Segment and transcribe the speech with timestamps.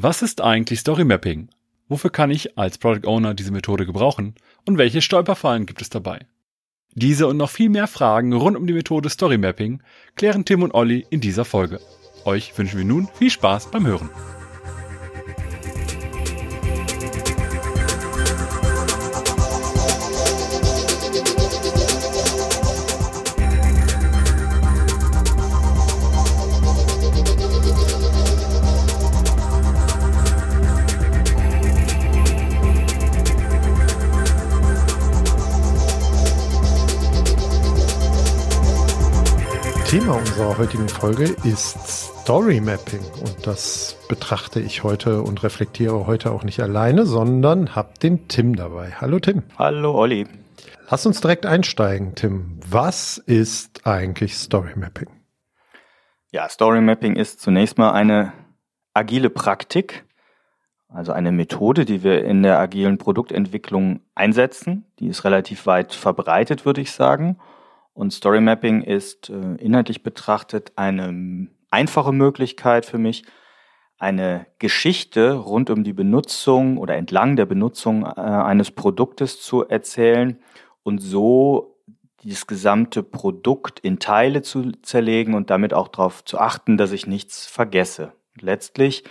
[0.00, 1.48] Was ist eigentlich Story Mapping?
[1.88, 4.36] Wofür kann ich als Product Owner diese Methode gebrauchen?
[4.64, 6.20] Und welche Stolperfallen gibt es dabei?
[6.94, 9.82] Diese und noch viel mehr Fragen rund um die Methode Story Mapping
[10.14, 11.80] klären Tim und Olli in dieser Folge.
[12.24, 14.08] Euch wünschen wir nun viel Spaß beim Hören.
[39.88, 46.30] Thema unserer heutigen Folge ist Story Mapping und das betrachte ich heute und reflektiere heute
[46.30, 48.92] auch nicht alleine, sondern habe den Tim dabei.
[49.00, 49.44] Hallo Tim.
[49.58, 50.26] Hallo Olli.
[50.90, 52.60] Lass uns direkt einsteigen, Tim.
[52.68, 55.08] Was ist eigentlich Story Mapping?
[56.32, 58.34] Ja, Story Mapping ist zunächst mal eine
[58.92, 60.04] agile Praktik,
[60.90, 64.84] also eine Methode, die wir in der agilen Produktentwicklung einsetzen.
[64.98, 67.38] Die ist relativ weit verbreitet, würde ich sagen.
[67.98, 73.24] Und Story Mapping ist äh, inhaltlich betrachtet eine einfache Möglichkeit für mich,
[73.98, 80.38] eine Geschichte rund um die Benutzung oder entlang der Benutzung äh, eines Produktes zu erzählen
[80.84, 81.76] und so
[82.24, 87.08] das gesamte Produkt in Teile zu zerlegen und damit auch darauf zu achten, dass ich
[87.08, 88.12] nichts vergesse.
[88.40, 89.02] Letztlich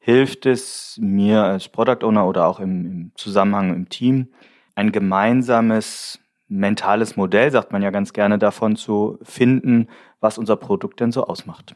[0.00, 4.32] hilft es mir als Product Owner oder auch im, im Zusammenhang im Team,
[4.74, 6.21] ein gemeinsames
[6.52, 9.88] mentales Modell, sagt man ja ganz gerne davon, zu finden,
[10.20, 11.74] was unser Produkt denn so ausmacht.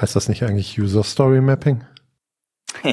[0.00, 1.84] Heißt das nicht eigentlich User Story Mapping?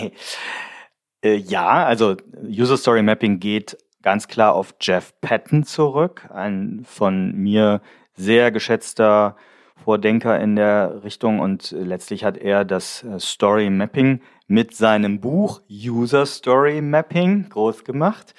[1.21, 7.33] äh, ja, also User Story Mapping geht ganz klar auf Jeff Patton zurück, ein von
[7.33, 7.81] mir
[8.15, 9.35] sehr geschätzter
[9.83, 15.61] Vordenker in der Richtung und letztlich hat er das äh, Story Mapping mit seinem Buch
[15.69, 18.33] User Story Mapping groß gemacht.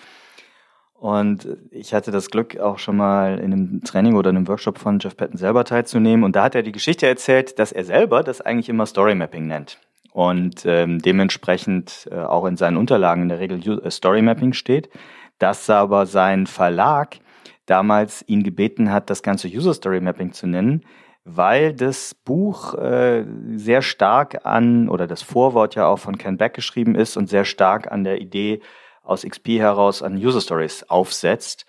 [0.99, 4.99] Und ich hatte das Glück, auch schon mal in einem Training oder einem Workshop von
[4.99, 6.25] Jeff Patton selber teilzunehmen.
[6.25, 9.47] Und da hat er die Geschichte erzählt, dass er selber das eigentlich immer Story Mapping
[9.47, 9.79] nennt.
[10.13, 14.91] Und ähm, dementsprechend äh, auch in seinen Unterlagen in der Regel äh, Story Mapping steht,
[15.39, 17.19] dass aber sein Verlag
[17.67, 20.85] damals ihn gebeten hat, das ganze User Story Mapping zu nennen,
[21.25, 26.55] weil das Buch äh, sehr stark an, oder das Vorwort ja auch von Ken Beck
[26.55, 28.61] geschrieben ist und sehr stark an der Idee
[29.09, 31.67] aus XP heraus an User Stories aufsetzt.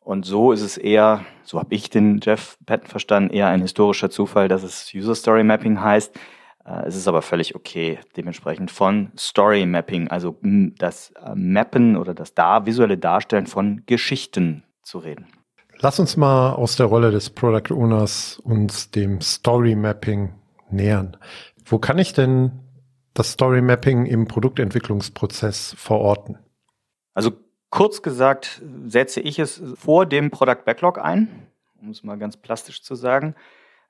[0.00, 4.10] Und so ist es eher, so habe ich den Jeff Patton verstanden, eher ein historischer
[4.10, 6.14] Zufall, dass es User Story Mapping heißt.
[6.64, 12.14] Äh, es ist aber völlig okay, dementsprechend von Story Mapping, also das äh, Mappen oder
[12.14, 15.26] das da visuelle Darstellen von Geschichten zu reden.
[15.78, 20.32] Lass uns mal aus der Rolle des Product Owners uns dem Story Mapping
[20.70, 21.16] nähern.
[21.64, 22.52] Wo kann ich denn
[23.14, 26.38] das Story Mapping im Produktentwicklungsprozess verorten?
[27.14, 27.32] Also
[27.70, 31.28] kurz gesagt setze ich es vor dem Product Backlog ein,
[31.80, 33.34] um es mal ganz plastisch zu sagen.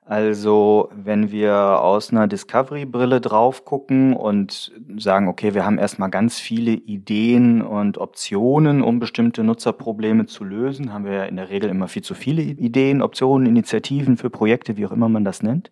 [0.05, 6.39] Also wenn wir aus einer Discovery-Brille drauf gucken und sagen, okay, wir haben erstmal ganz
[6.39, 11.69] viele Ideen und Optionen, um bestimmte Nutzerprobleme zu lösen, haben wir ja in der Regel
[11.69, 15.71] immer viel zu viele Ideen, Optionen, Initiativen für Projekte, wie auch immer man das nennt.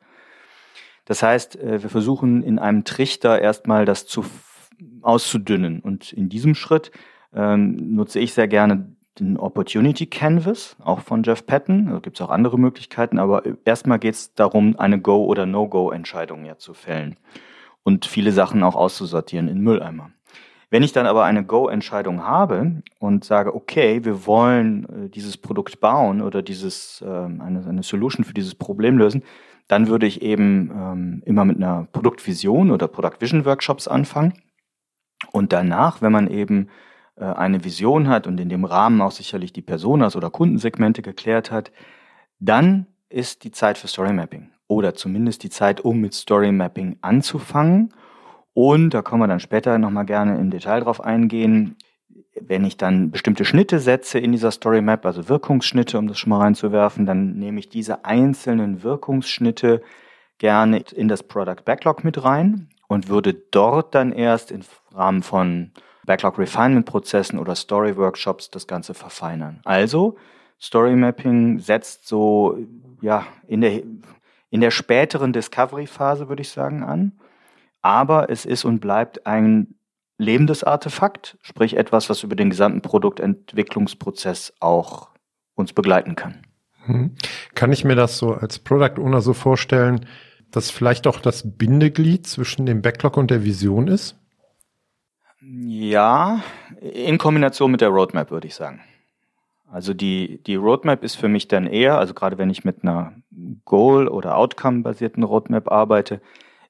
[1.03, 4.23] Das heißt, äh, wir versuchen in einem Trichter erstmal das zu
[5.01, 5.81] auszudünnen.
[5.81, 6.91] Und in diesem Schritt
[7.33, 11.87] ähm, nutze ich sehr gerne den Opportunity Canvas, auch von Jeff Patton.
[11.87, 16.45] Da gibt es auch andere Möglichkeiten, aber erstmal geht es darum, eine Go- oder No-Go-Entscheidung
[16.45, 17.17] ja zu fällen
[17.83, 20.11] und viele Sachen auch auszusortieren in Mülleimer.
[20.69, 25.81] Wenn ich dann aber eine Go-Entscheidung habe und sage, okay, wir wollen äh, dieses Produkt
[25.81, 29.23] bauen oder dieses, äh, eine, eine Solution für dieses Problem lösen,
[29.67, 34.33] dann würde ich eben ähm, immer mit einer Produktvision oder Product Vision Workshops anfangen.
[35.33, 36.69] Und danach, wenn man eben äh,
[37.21, 41.71] eine Vision hat und in dem Rahmen auch sicherlich die Personas oder Kundensegmente geklärt hat,
[42.39, 46.97] dann ist die Zeit für Story Mapping oder zumindest die Zeit, um mit Story Mapping
[47.01, 47.93] anzufangen.
[48.53, 51.75] Und da kommen wir dann später nochmal gerne im Detail drauf eingehen.
[52.40, 56.29] Wenn ich dann bestimmte Schnitte setze in dieser Story Map, also Wirkungsschnitte, um das schon
[56.31, 59.81] mal reinzuwerfen, dann nehme ich diese einzelnen Wirkungsschnitte
[60.37, 64.61] gerne in das Product Backlog mit rein und würde dort dann erst im
[64.91, 65.72] Rahmen von
[66.05, 69.59] Backlog Refinement Prozessen oder Story Workshops das Ganze verfeinern.
[69.63, 70.17] Also
[70.59, 72.57] Story Mapping setzt so
[73.01, 73.83] ja in der
[74.49, 77.13] in der späteren Discovery Phase würde ich sagen an,
[77.81, 79.75] aber es ist und bleibt ein
[80.17, 85.09] lebendes Artefakt, sprich etwas, was über den gesamten Produktentwicklungsprozess auch
[85.55, 86.41] uns begleiten kann.
[86.85, 87.15] Hm.
[87.55, 90.05] Kann ich mir das so als Product Owner so vorstellen,
[90.51, 94.21] dass vielleicht auch das Bindeglied zwischen dem Backlog und der Vision ist?
[95.43, 96.43] Ja,
[96.79, 98.82] in Kombination mit der Roadmap würde ich sagen.
[99.72, 103.14] Also die, die Roadmap ist für mich dann eher, also gerade wenn ich mit einer
[103.66, 106.22] Goal- oder Outcome-basierten Roadmap arbeite,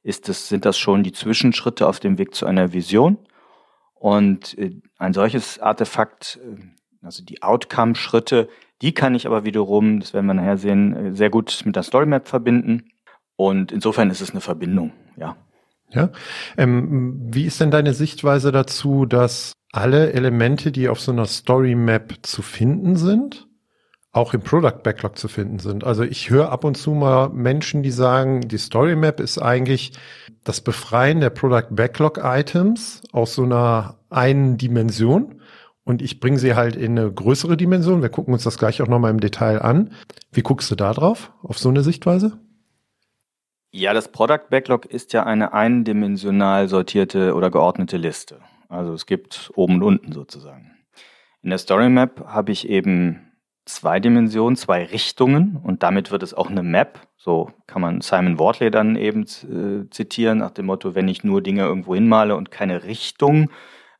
[0.04, 3.18] ist das, sind das schon die Zwischenschritte auf dem Weg zu einer Vision.
[3.96, 8.50] Und äh, ein solches Artefakt, äh, also die Outcome-Schritte,
[8.82, 11.84] die kann ich aber wiederum, das werden wir nachher sehen, äh, sehr gut mit der
[11.84, 12.92] Storymap verbinden.
[13.36, 15.36] Und insofern ist es eine Verbindung, ja.
[15.94, 16.12] Ja.
[16.58, 21.76] Ähm, wie ist denn deine Sichtweise dazu, dass alle Elemente, die auf so einer Story
[21.76, 23.48] Map zu finden sind,
[24.12, 25.86] auch im Product Backlog zu finden sind.
[25.86, 29.94] Also ich höre ab und zu mal Menschen, die sagen, die Story Map ist eigentlich
[30.44, 35.42] das Befreien der Product Backlog Items aus so einer einen Dimension
[35.86, 38.02] und ich bringe sie halt in eine größere Dimension.
[38.02, 39.92] Wir gucken uns das gleich auch nochmal im Detail an.
[40.32, 42.38] Wie guckst du da drauf, auf so eine Sichtweise?
[43.74, 48.42] Ja, das Product Backlog ist ja eine eindimensional sortierte oder geordnete Liste.
[48.68, 50.72] Also es gibt oben und unten sozusagen.
[51.42, 53.32] In der Story Map habe ich eben
[53.64, 57.00] zwei Dimensionen, zwei Richtungen und damit wird es auch eine Map.
[57.16, 61.42] So kann man Simon Wortley dann eben äh, zitieren nach dem Motto, wenn ich nur
[61.42, 63.50] Dinge irgendwo hinmale und keine Richtung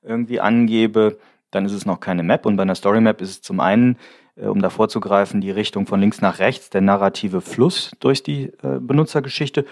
[0.04, 1.18] irgendwie angebe,
[1.50, 2.46] dann ist es noch keine Map.
[2.46, 3.98] Und bei einer Story Map ist es zum einen,
[4.36, 8.46] um davor zu greifen, die Richtung von links nach rechts, der narrative Fluss durch die
[8.64, 9.66] äh, Benutzergeschichte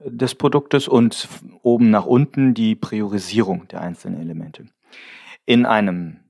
[0.00, 1.28] des Produktes und
[1.62, 4.66] oben nach unten die Priorisierung der einzelnen Elemente.
[5.46, 6.20] In einem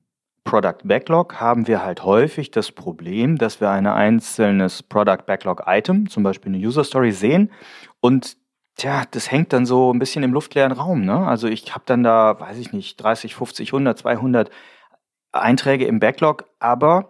[0.43, 6.09] Product Backlog haben wir halt häufig das Problem, dass wir ein einzelnes Product Backlog Item,
[6.09, 7.51] zum Beispiel eine User Story sehen
[7.99, 8.37] und
[8.77, 11.05] Tja, das hängt dann so ein bisschen im luftleeren Raum.
[11.05, 11.25] Ne?
[11.25, 14.49] Also ich habe dann da, weiß ich nicht, 30, 50, 100, 200
[15.31, 17.09] Einträge im Backlog, aber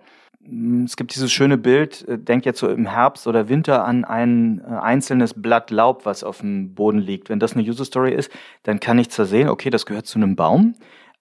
[0.85, 4.61] es gibt dieses schöne Bild, äh, denkt jetzt so im Herbst oder Winter an ein
[4.61, 7.29] äh, einzelnes Blatt Laub, was auf dem Boden liegt.
[7.29, 8.31] Wenn das eine User Story ist,
[8.63, 10.75] dann kann ich zwar sehen, okay, das gehört zu einem Baum,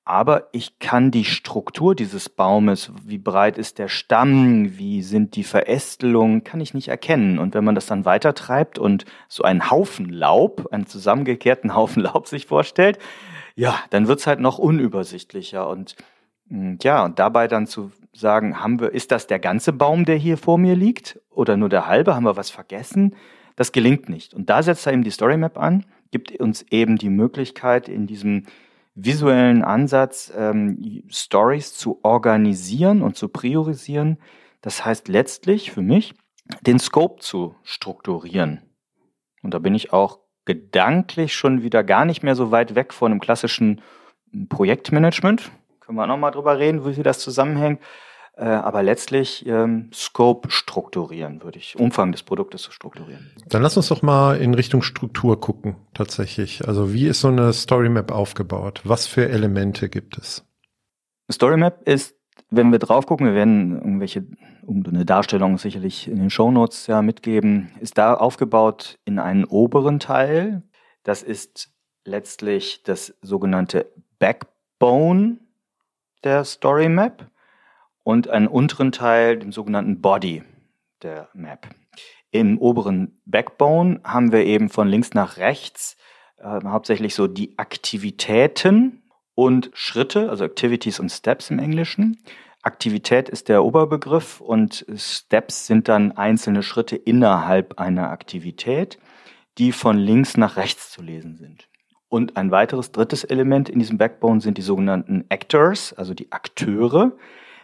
[0.04, 5.44] aber ich kann die Struktur dieses Baumes, wie breit ist der Stamm, wie sind die
[5.44, 7.38] Verästelungen, kann ich nicht erkennen.
[7.38, 12.02] Und wenn man das dann weiter treibt und so einen Haufen Laub, einen zusammengekehrten Haufen
[12.02, 12.98] Laub sich vorstellt,
[13.56, 15.66] ja, dann wird's halt noch unübersichtlicher.
[15.66, 15.96] Und
[16.48, 20.16] hm, ja, und dabei dann zu sagen, haben wir, ist das der ganze Baum, der
[20.16, 21.20] hier vor mir liegt?
[21.30, 22.14] Oder nur der halbe?
[22.14, 23.16] Haben wir was vergessen?
[23.56, 24.34] Das gelingt nicht.
[24.34, 28.06] Und da setzt er eben die Story Map an, gibt uns eben die Möglichkeit, in
[28.06, 28.44] diesem
[28.94, 34.18] visuellen Ansatz ähm, Stories zu organisieren und zu priorisieren.
[34.60, 36.14] Das heißt letztlich für mich,
[36.62, 38.62] den Scope zu strukturieren.
[39.42, 43.12] Und da bin ich auch gedanklich schon wieder gar nicht mehr so weit weg von
[43.12, 43.80] einem klassischen
[44.48, 45.50] Projektmanagement,
[45.84, 47.80] können wir nochmal drüber reden, wie das zusammenhängt.
[48.36, 53.30] Äh, aber letztlich ähm, Scope strukturieren, würde ich, Umfang des Produktes zu strukturieren.
[53.48, 56.66] Dann lass uns doch mal in Richtung Struktur gucken, tatsächlich.
[56.66, 58.80] Also wie ist so eine Story Map aufgebaut?
[58.82, 60.44] Was für Elemente gibt es?
[61.30, 62.16] Story Map ist,
[62.50, 64.26] wenn wir drauf gucken, wir werden irgendwelche,
[64.66, 70.00] eine Darstellung sicherlich in den Show Notes ja mitgeben, ist da aufgebaut in einen oberen
[70.00, 70.64] Teil.
[71.04, 71.70] Das ist
[72.04, 75.38] letztlich das sogenannte Backbone
[76.24, 77.30] der Story Map
[78.02, 80.42] und einen unteren Teil, dem sogenannten Body
[81.02, 81.68] der Map.
[82.30, 85.96] Im oberen Backbone haben wir eben von links nach rechts
[86.38, 89.02] äh, hauptsächlich so die Aktivitäten
[89.34, 92.22] und Schritte, also Activities und Steps im Englischen.
[92.62, 98.98] Aktivität ist der Oberbegriff und Steps sind dann einzelne Schritte innerhalb einer Aktivität,
[99.58, 101.68] die von links nach rechts zu lesen sind.
[102.08, 107.12] Und ein weiteres drittes Element in diesem Backbone sind die sogenannten Actors, also die Akteure,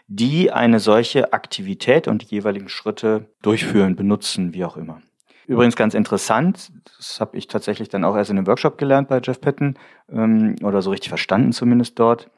[0.09, 5.03] die eine solche Aktivität und die jeweiligen Schritte durchführen, benutzen, wie auch immer.
[5.47, 9.21] Übrigens ganz interessant, das habe ich tatsächlich dann auch erst in einem Workshop gelernt bei
[9.21, 9.77] Jeff Patton
[10.09, 12.31] ähm, oder so richtig verstanden zumindest dort.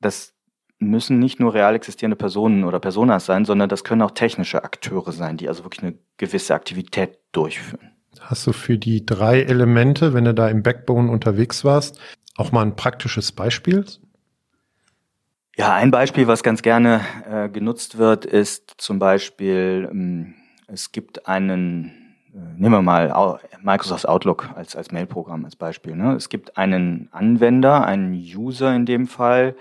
[0.00, 0.34] Das
[0.78, 5.12] müssen nicht nur real existierende Personen oder Personas sein, sondern das können auch technische Akteure
[5.12, 7.97] sein, die also wirklich eine gewisse Aktivität durchführen.
[8.20, 12.00] Hast du für die drei Elemente, wenn du da im Backbone unterwegs warst,
[12.36, 13.84] auch mal ein praktisches Beispiel?
[15.56, 20.34] Ja, ein Beispiel, was ganz gerne äh, genutzt wird, ist zum Beispiel, ähm,
[20.68, 25.96] es gibt einen, äh, nehmen wir mal Microsoft Outlook als, als Mailprogramm als Beispiel.
[25.96, 26.14] Ne?
[26.14, 29.56] Es gibt einen Anwender, einen User in dem Fall,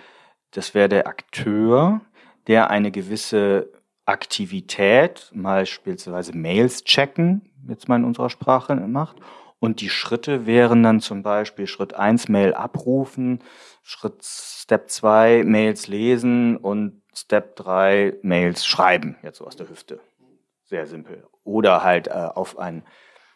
[0.52, 2.02] das wäre der Akteur,
[2.46, 3.70] der eine gewisse
[4.06, 9.18] Aktivität, beispielsweise Mails checken, jetzt mal in unserer Sprache macht.
[9.60, 13.40] Und die Schritte wären dann zum Beispiel Schritt eins Mail abrufen,
[13.82, 20.00] Schritt Step zwei Mails lesen und Step drei Mails schreiben, jetzt so aus der Hüfte.
[20.64, 21.26] Sehr simpel.
[21.44, 22.84] Oder halt äh, auf ein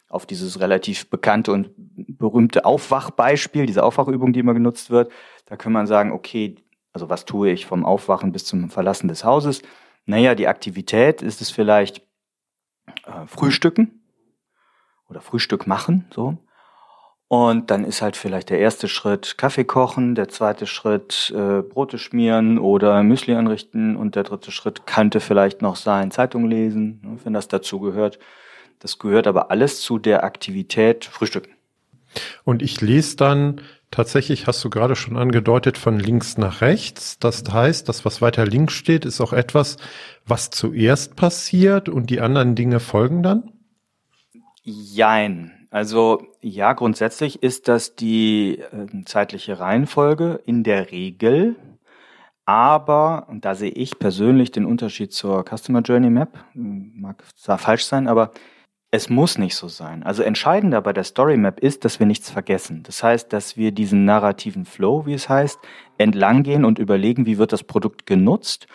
[0.08, 5.10] auf dieses relativ bekannte und berühmte Aufwachbeispiel, diese Aufwachübung, die immer genutzt wird.
[5.46, 6.56] Da kann man sagen, okay,
[6.92, 9.62] also was tue ich vom Aufwachen bis zum Verlassen des Hauses?
[10.04, 12.02] Naja, die Aktivität ist es vielleicht
[13.06, 14.01] äh, Frühstücken
[15.12, 16.38] oder Frühstück machen, so.
[17.28, 21.96] Und dann ist halt vielleicht der erste Schritt Kaffee kochen, der zweite Schritt äh, Brote
[21.96, 27.16] schmieren oder Müsli anrichten und der dritte Schritt könnte vielleicht noch sein Zeitung lesen, ne,
[27.24, 28.18] wenn das dazu gehört.
[28.80, 31.52] Das gehört aber alles zu der Aktivität Frühstücken.
[32.44, 37.18] Und ich lese dann tatsächlich, hast du gerade schon angedeutet, von links nach rechts.
[37.18, 39.78] Das heißt, das, was weiter links steht, ist auch etwas,
[40.26, 43.52] was zuerst passiert und die anderen Dinge folgen dann?
[44.62, 45.66] Jein.
[45.70, 51.56] Also ja, grundsätzlich ist das die äh, zeitliche Reihenfolge in der Regel.
[52.44, 57.84] Aber, und da sehe ich persönlich den Unterschied zur Customer Journey Map, mag zwar falsch
[57.84, 58.32] sein, aber
[58.90, 60.02] es muss nicht so sein.
[60.02, 62.82] Also entscheidender bei der Story Map ist, dass wir nichts vergessen.
[62.82, 65.58] Das heißt, dass wir diesen narrativen Flow, wie es heißt,
[65.98, 68.66] entlang gehen und überlegen, wie wird das Produkt genutzt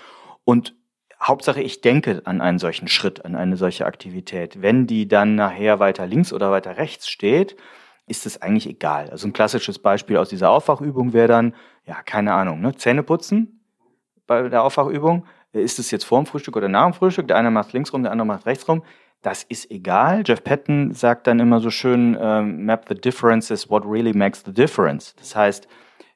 [0.43, 0.76] und
[1.21, 4.61] Hauptsache, ich denke an einen solchen Schritt, an eine solche Aktivität.
[4.61, 7.55] Wenn die dann nachher weiter links oder weiter rechts steht,
[8.07, 9.09] ist es eigentlich egal.
[9.09, 11.55] Also ein klassisches Beispiel aus dieser Aufwachübung wäre dann,
[11.85, 13.61] ja, keine Ahnung, ne, Zähne putzen
[14.27, 15.25] bei der Aufwachübung.
[15.53, 17.27] Ist es jetzt vor dem Frühstück oder nach dem Frühstück?
[17.27, 18.83] Der eine macht links rum, der andere macht rechts rum.
[19.23, 20.23] Das ist egal.
[20.25, 24.53] Jeff Patton sagt dann immer so schön, uh, map the differences, what really makes the
[24.53, 25.15] difference.
[25.15, 25.67] Das heißt,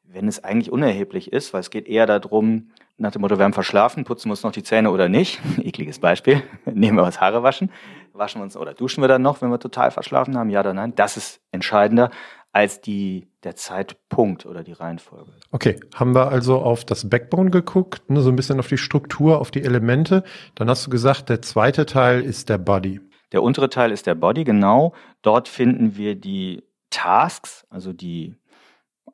[0.04, 2.70] wenn es eigentlich unerheblich ist, weil es geht eher darum,
[3.02, 5.42] nach dem Motto, wir haben verschlafen, putzen wir uns noch die Zähne oder nicht.
[5.58, 6.44] Ekliges Beispiel.
[6.66, 7.72] Nehmen wir was Haare waschen.
[8.14, 10.50] Waschen wir uns oder duschen wir dann noch, wenn wir total verschlafen haben?
[10.50, 10.94] Ja oder nein?
[10.96, 12.12] Das ist entscheidender
[12.54, 15.32] als die, der Zeitpunkt oder die Reihenfolge.
[15.52, 19.40] Okay, haben wir also auf das Backbone geguckt, ne, so ein bisschen auf die Struktur,
[19.40, 20.24] auf die Elemente.
[20.56, 23.00] Dann hast du gesagt, der zweite Teil ist der Body.
[23.32, 24.94] Der untere Teil ist der Body, genau.
[25.22, 28.36] Dort finden wir die Tasks, also die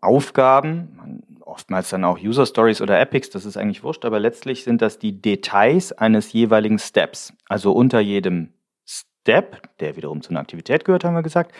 [0.02, 4.82] Aufgaben, oftmals dann auch User Stories oder Epics, das ist eigentlich wurscht, aber letztlich sind
[4.82, 7.34] das die Details eines jeweiligen Steps.
[7.48, 8.54] Also unter jedem
[8.86, 11.54] Step, der wiederum zu einer Aktivität gehört, haben wir gesagt,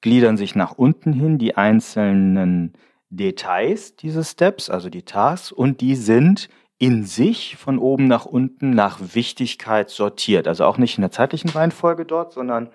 [0.00, 2.74] gliedern sich nach unten hin die einzelnen
[3.10, 8.70] Details dieses Steps, also die Tasks, und die sind in sich von oben nach unten
[8.70, 10.46] nach Wichtigkeit sortiert.
[10.46, 12.70] Also auch nicht in der zeitlichen Reihenfolge dort, sondern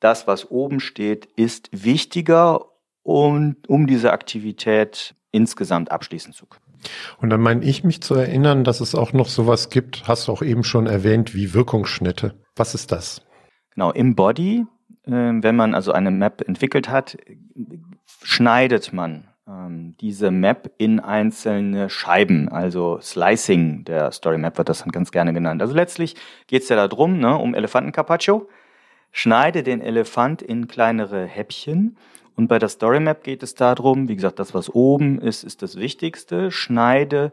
[0.00, 2.71] das, was oben steht, ist wichtiger
[3.02, 6.62] und um diese Aktivität insgesamt abschließen zu können.
[7.18, 10.32] Und dann meine ich mich zu erinnern, dass es auch noch sowas gibt, hast du
[10.32, 12.34] auch eben schon erwähnt, wie Wirkungsschnitte.
[12.56, 13.22] Was ist das?
[13.74, 14.66] Genau, im Body,
[15.04, 17.16] äh, wenn man also eine Map entwickelt hat,
[18.22, 24.80] schneidet man ähm, diese Map in einzelne Scheiben, also Slicing der Story Map wird das
[24.80, 25.62] dann ganz gerne genannt.
[25.62, 26.16] Also letztlich
[26.46, 28.48] geht es ja darum, ne, um Elefanten-Carpaccio.
[29.10, 31.96] Schneide den Elefant in kleinere Häppchen
[32.36, 35.62] und bei der Story Map geht es darum, wie gesagt, das, was oben ist, ist
[35.62, 36.50] das Wichtigste.
[36.50, 37.32] Schneide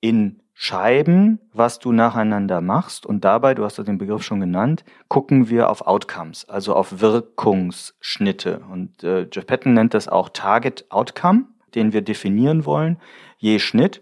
[0.00, 3.06] in Scheiben, was du nacheinander machst.
[3.06, 7.00] Und dabei, du hast ja den Begriff schon genannt, gucken wir auf Outcomes, also auf
[7.00, 8.60] Wirkungsschnitte.
[8.70, 12.98] Und äh, Jeff Patton nennt das auch Target Outcome, den wir definieren wollen,
[13.38, 14.00] je Schnitt.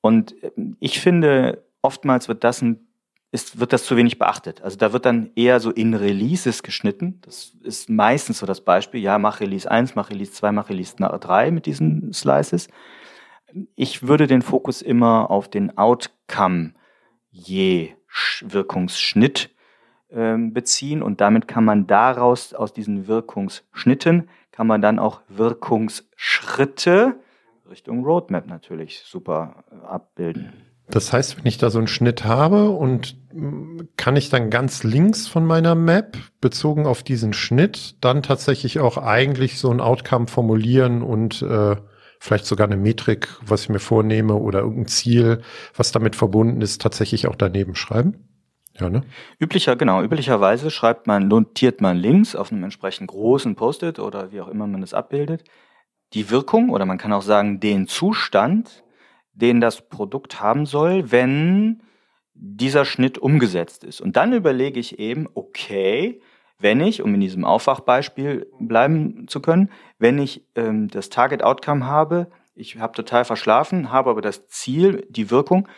[0.00, 2.87] Und äh, ich finde, oftmals wird das ein
[3.30, 4.62] ist, wird das zu wenig beachtet.
[4.62, 7.20] Also da wird dann eher so in Releases geschnitten.
[7.22, 9.00] Das ist meistens so das Beispiel.
[9.00, 12.68] Ja, mach Release 1, mach Release 2, mach Release 3 mit diesen Slices.
[13.74, 16.74] Ich würde den Fokus immer auf den Outcome
[17.30, 17.94] je
[18.40, 19.50] Wirkungsschnitt
[20.08, 27.20] äh, beziehen und damit kann man daraus, aus diesen Wirkungsschnitten, kann man dann auch Wirkungsschritte
[27.68, 30.67] Richtung Roadmap natürlich super äh, abbilden.
[30.90, 34.84] Das heißt, wenn ich da so einen Schnitt habe und mm, kann ich dann ganz
[34.84, 40.28] links von meiner Map bezogen auf diesen Schnitt dann tatsächlich auch eigentlich so ein Outcome
[40.28, 41.76] formulieren und äh,
[42.20, 45.42] vielleicht sogar eine Metrik, was ich mir vornehme oder irgendein Ziel,
[45.76, 48.28] was damit verbunden ist, tatsächlich auch daneben schreiben?
[48.78, 49.02] Ja, ne?
[49.40, 54.40] Üblicher, genau, üblicherweise schreibt man, notiert man links auf einem entsprechend großen Post-it oder wie
[54.40, 55.44] auch immer man das abbildet,
[56.14, 58.84] die Wirkung oder man kann auch sagen, den Zustand,
[59.40, 61.82] den das Produkt haben soll, wenn
[62.34, 64.00] dieser Schnitt umgesetzt ist.
[64.00, 66.20] Und dann überlege ich eben, okay,
[66.58, 71.86] wenn ich, um in diesem Aufwachbeispiel bleiben zu können, wenn ich ähm, das Target Outcome
[71.86, 75.68] habe, ich habe total verschlafen, habe aber das Ziel, die Wirkung,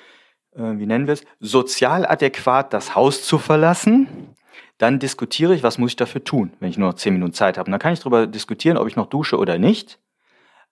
[0.53, 4.35] äh, wie nennen wir es, sozial adäquat das Haus zu verlassen,
[4.79, 7.59] dann diskutiere ich, was muss ich dafür tun, wenn ich nur noch zehn Minuten Zeit
[7.59, 7.69] habe.
[7.69, 9.99] Und dann kann ich darüber diskutieren, ob ich noch dusche oder nicht.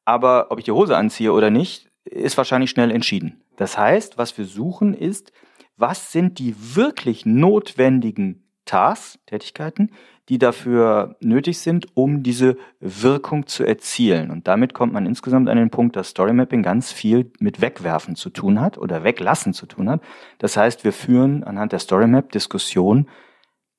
[0.07, 3.41] Aber ob ich die Hose anziehe oder nicht, ist wahrscheinlich schnell entschieden.
[3.57, 5.33] Das heißt, was wir suchen ist,
[5.77, 9.91] was sind die wirklich notwendigen Tasks, Tätigkeiten,
[10.29, 14.31] die dafür nötig sind, um diese Wirkung zu erzielen.
[14.31, 18.15] Und damit kommt man insgesamt an den Punkt, dass Story Mapping ganz viel mit Wegwerfen
[18.15, 20.03] zu tun hat oder Weglassen zu tun hat.
[20.39, 23.09] Das heißt, wir führen anhand der Story Map Diskussion,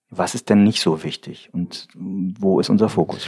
[0.09, 3.27] was ist denn nicht so wichtig und wo ist unser Fokus?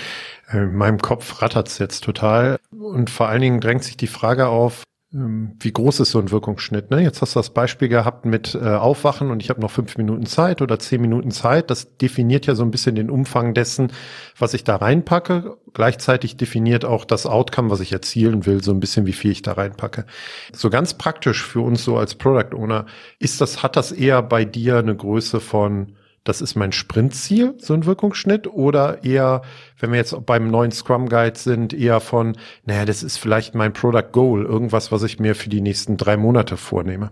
[0.51, 4.81] In meinem Kopf rattert's jetzt total und vor allen Dingen drängt sich die Frage auf,
[5.13, 6.89] wie groß ist so ein Wirkungsschnitt?
[6.89, 7.01] Ne?
[7.01, 10.25] Jetzt hast du das Beispiel gehabt mit äh, Aufwachen und ich habe noch fünf Minuten
[10.25, 11.69] Zeit oder zehn Minuten Zeit.
[11.69, 13.91] Das definiert ja so ein bisschen den Umfang dessen,
[14.39, 15.57] was ich da reinpacke.
[15.73, 19.41] Gleichzeitig definiert auch das Outcome, was ich erzielen will, so ein bisschen, wie viel ich
[19.41, 20.05] da reinpacke.
[20.53, 22.85] So ganz praktisch für uns so als Product Owner
[23.19, 27.73] ist das, hat das eher bei dir eine Größe von das ist mein Sprintziel, so
[27.73, 29.41] ein Wirkungsschnitt, oder eher,
[29.79, 33.73] wenn wir jetzt beim neuen Scrum Guide sind, eher von, naja, das ist vielleicht mein
[33.73, 37.11] Product Goal, irgendwas, was ich mir für die nächsten drei Monate vornehme.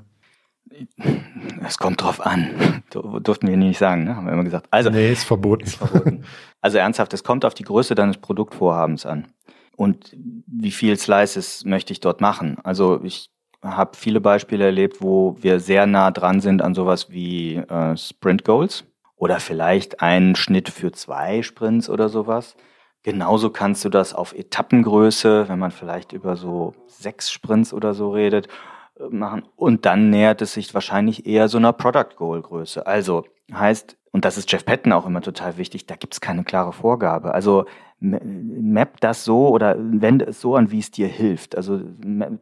[1.66, 2.84] Es kommt drauf an.
[2.92, 4.16] Durften wir nicht sagen, ne?
[4.16, 4.68] haben wir immer gesagt.
[4.72, 5.66] Also, nee, ist verboten.
[5.66, 6.24] ist verboten.
[6.62, 9.28] Also ernsthaft, es kommt auf die Größe deines Produktvorhabens an.
[9.78, 10.13] Und
[10.46, 12.58] wie viel Slices möchte ich dort machen?
[12.63, 13.30] Also ich
[13.63, 18.44] habe viele Beispiele erlebt, wo wir sehr nah dran sind an sowas wie äh, Sprint
[18.44, 18.84] Goals
[19.20, 22.56] oder vielleicht einen Schnitt für zwei Sprints oder sowas.
[23.04, 28.12] Genauso kannst du das auf Etappengröße, wenn man vielleicht über so sechs Sprints oder so
[28.12, 28.48] redet,
[28.98, 29.44] äh, machen.
[29.58, 32.88] Und dann nähert es sich wahrscheinlich eher so einer Product Goal Größe.
[32.88, 36.44] Also heißt, und das ist Jeff Patton auch immer total wichtig, da gibt es keine
[36.46, 37.34] klare Vorgabe.
[37.34, 37.66] Also
[38.00, 41.58] map das so oder wende es so an, wie es dir hilft.
[41.58, 41.82] Also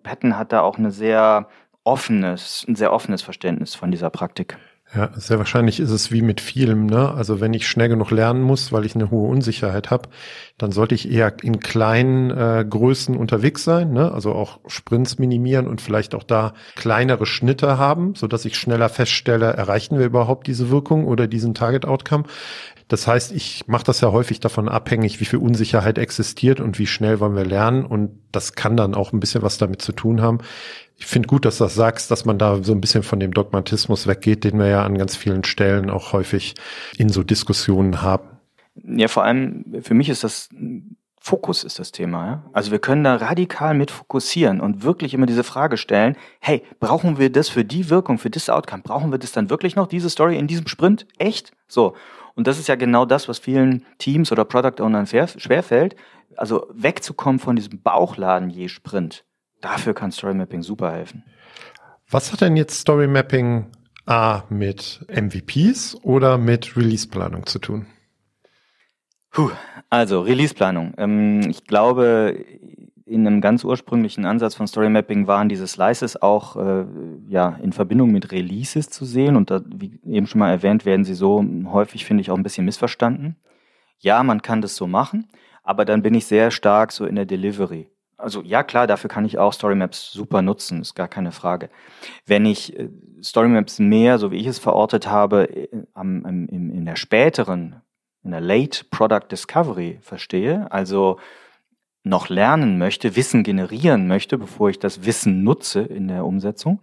[0.03, 1.49] Patton hat da auch eine sehr
[1.83, 4.57] offenes, ein sehr offenes Verständnis von dieser Praktik.
[4.95, 7.11] Ja, sehr wahrscheinlich ist es wie mit vielem, ne?
[7.11, 10.07] Also wenn ich schnell genug lernen muss, weil ich eine hohe Unsicherheit habe,
[10.57, 14.13] dann sollte ich eher in kleinen äh, Größen unterwegs sein, ne?
[14.13, 18.87] Also auch Sprints minimieren und vielleicht auch da kleinere Schnitte haben, so dass ich schneller
[18.87, 22.23] feststelle, erreichen wir überhaupt diese Wirkung oder diesen Target Outcome.
[22.87, 26.87] Das heißt, ich mache das ja häufig davon abhängig, wie viel Unsicherheit existiert und wie
[26.87, 27.85] schnell wollen wir lernen.
[27.85, 30.37] Und das kann dann auch ein bisschen was damit zu tun haben,
[30.97, 33.33] ich finde gut, dass du das sagst, dass man da so ein bisschen von dem
[33.33, 36.55] Dogmatismus weggeht, den wir ja an ganz vielen Stellen auch häufig
[36.97, 38.27] in so Diskussionen haben.
[38.83, 40.49] Ja, vor allem für mich ist das
[41.27, 42.25] Fokus ist das Thema.
[42.25, 42.43] Ja?
[42.53, 47.17] Also wir können da radikal mit fokussieren und wirklich immer diese Frage stellen, hey, brauchen
[47.17, 48.81] wir das für die Wirkung, für das Outcome?
[48.81, 51.05] Brauchen wir das dann wirklich noch, diese Story in diesem Sprint?
[51.17, 51.51] Echt?
[51.67, 51.95] So.
[52.35, 55.97] Und das ist ja genau das, was vielen Teams oder Product Ownern schwerfällt.
[56.37, 59.25] Also wegzukommen von diesem Bauchladen je Sprint.
[59.61, 61.23] Dafür kann Story Mapping super helfen.
[62.09, 63.71] Was hat denn jetzt Story Mapping
[64.05, 67.87] A mit MVPs oder mit Release-Planung zu tun?
[69.31, 69.51] Puh,
[69.89, 70.93] also Release-Planung.
[70.97, 72.45] Ähm, ich glaube,
[73.05, 76.85] in einem ganz ursprünglichen Ansatz von Story Mapping waren diese Slices auch äh,
[77.29, 81.05] ja in Verbindung mit Releases zu sehen und da, wie eben schon mal erwähnt, werden
[81.05, 83.37] sie so häufig finde ich auch ein bisschen missverstanden.
[83.99, 85.27] Ja, man kann das so machen,
[85.63, 87.89] aber dann bin ich sehr stark so in der Delivery.
[88.17, 91.69] Also ja, klar, dafür kann ich auch Storymaps super nutzen, ist gar keine Frage.
[92.25, 92.89] Wenn ich äh,
[93.21, 97.81] Storymaps mehr, so wie ich es verortet habe, im, in der späteren,
[98.23, 101.19] in der Late Product Discovery verstehe, also
[102.03, 106.81] noch lernen möchte, Wissen generieren möchte, bevor ich das Wissen nutze in der Umsetzung,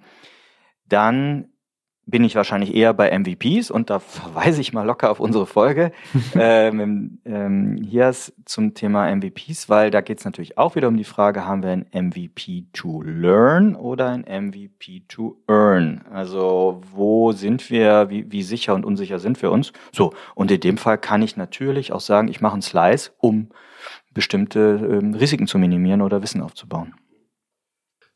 [0.87, 1.49] dann
[2.07, 5.93] bin ich wahrscheinlich eher bei MVPs und da verweise ich mal locker auf unsere Folge
[6.35, 10.97] ähm, ähm, hier ist zum Thema MVPs, weil da geht es natürlich auch wieder um
[10.97, 16.03] die Frage, haben wir ein MVP to learn oder ein MVP to earn?
[16.11, 19.73] Also wo sind wir, wie, wie sicher und unsicher sind wir uns?
[19.93, 23.49] So, und in dem Fall kann ich natürlich auch sagen, ich mache einen Slice, um
[24.13, 26.95] bestimmte ähm, Risiken zu minimieren oder Wissen aufzubauen.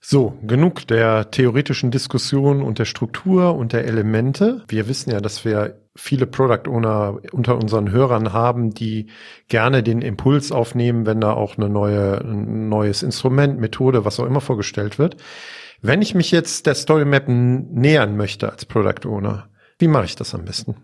[0.01, 4.65] So, genug der theoretischen Diskussion und der Struktur und der Elemente.
[4.69, 9.11] Wir wissen ja, dass wir viele Product Owner unter unseren Hörern haben, die
[9.49, 14.27] gerne den Impuls aufnehmen, wenn da auch eine neue, ein neues Instrument, Methode, was auch
[14.27, 15.17] immer vorgestellt wird.
[15.83, 20.17] Wenn ich mich jetzt der Story Map nähern möchte als Product Owner, wie mache ich
[20.17, 20.77] das am besten?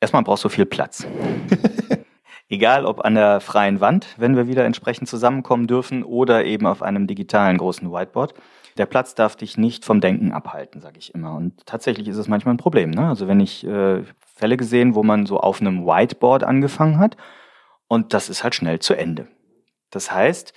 [0.00, 1.06] Erstmal brauchst du viel Platz.
[2.48, 6.82] Egal ob an der freien Wand, wenn wir wieder entsprechend zusammenkommen dürfen, oder eben auf
[6.82, 8.34] einem digitalen großen Whiteboard.
[8.78, 11.34] Der Platz darf dich nicht vom Denken abhalten, sage ich immer.
[11.34, 12.90] Und tatsächlich ist es manchmal ein Problem.
[12.90, 13.08] Ne?
[13.08, 17.16] Also wenn ich äh, Fälle gesehen, wo man so auf einem Whiteboard angefangen hat
[17.88, 19.26] und das ist halt schnell zu Ende.
[19.90, 20.52] Das heißt,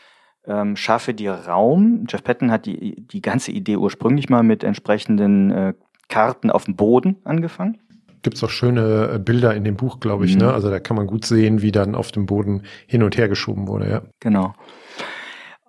[0.46, 2.06] ähm, schaffe dir Raum.
[2.10, 5.74] Jeff Patton hat die, die ganze Idee ursprünglich mal mit entsprechenden äh,
[6.10, 7.80] Karten auf dem Boden angefangen
[8.22, 10.36] gibt's auch schöne äh, Bilder in dem Buch, glaube ich.
[10.36, 10.44] Ne?
[10.44, 10.50] Mhm.
[10.50, 10.54] Ne?
[10.54, 13.68] Also da kann man gut sehen, wie dann auf dem Boden hin und her geschoben
[13.68, 13.90] wurde.
[13.90, 14.02] Ja.
[14.20, 14.54] Genau.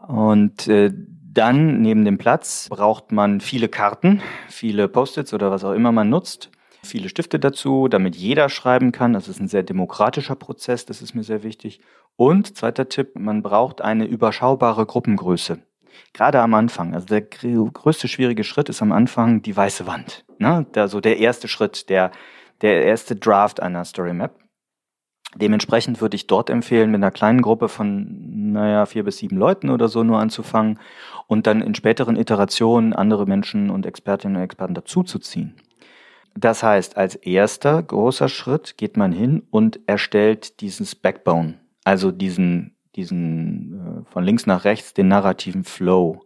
[0.07, 0.91] Und äh,
[1.33, 6.11] dann neben dem Platz braucht man viele Karten, viele Post-its oder was auch immer man
[6.11, 6.51] nutzt.
[6.83, 9.13] viele Stifte dazu, damit jeder schreiben kann.
[9.13, 11.81] Das ist ein sehr demokratischer Prozess, das ist mir sehr wichtig.
[12.17, 15.63] Und zweiter Tipp, man braucht eine überschaubare Gruppengröße.
[16.13, 20.25] Gerade am Anfang, also der größte schwierige Schritt ist am Anfang die weiße Wand.
[20.39, 20.67] Ne?
[20.75, 22.11] Also der erste Schritt, der,
[22.63, 24.39] der erste Draft einer Story Map.
[25.37, 29.71] Dementsprechend würde ich dort empfehlen, mit einer kleinen Gruppe von, naja, vier bis sieben Leuten
[29.71, 30.81] oder so nur anzufangen
[31.29, 35.55] und dann in späteren Iterationen andere Menschen und Expertinnen und Experten dazuzuziehen.
[36.37, 42.77] Das heißt, als erster großer Schritt geht man hin und erstellt dieses Backbone, also diesen,
[42.97, 46.21] diesen äh, von links nach rechts, den narrativen Flow.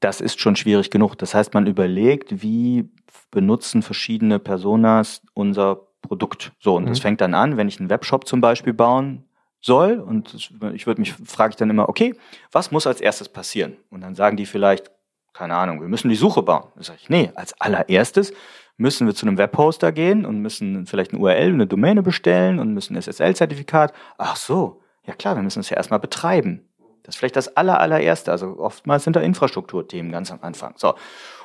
[0.00, 1.16] Das ist schon schwierig genug.
[1.16, 2.88] Das heißt, man überlegt, wie
[3.30, 6.52] benutzen verschiedene Personas unser Produkt.
[6.60, 6.88] So, und mhm.
[6.88, 9.24] das fängt dann an, wenn ich einen Webshop zum Beispiel bauen
[9.60, 9.98] soll.
[9.98, 10.34] Und
[10.72, 12.14] ich würde mich, frage ich dann immer, okay,
[12.52, 13.76] was muss als erstes passieren?
[13.90, 14.90] Und dann sagen die vielleicht,
[15.32, 16.64] keine Ahnung, wir müssen die Suche bauen.
[16.74, 18.32] Dann sage ich, nee, als allererstes
[18.76, 22.74] müssen wir zu einem Webhoster gehen und müssen vielleicht eine URL, eine Domäne bestellen und
[22.74, 23.92] müssen ein SSL-Zertifikat.
[24.16, 26.68] Ach so, ja klar, wir müssen es ja erstmal betreiben.
[27.02, 28.30] Das ist vielleicht das aller, allererste.
[28.30, 30.74] Also oftmals sind da Infrastrukturthemen ganz am Anfang.
[30.76, 30.94] So.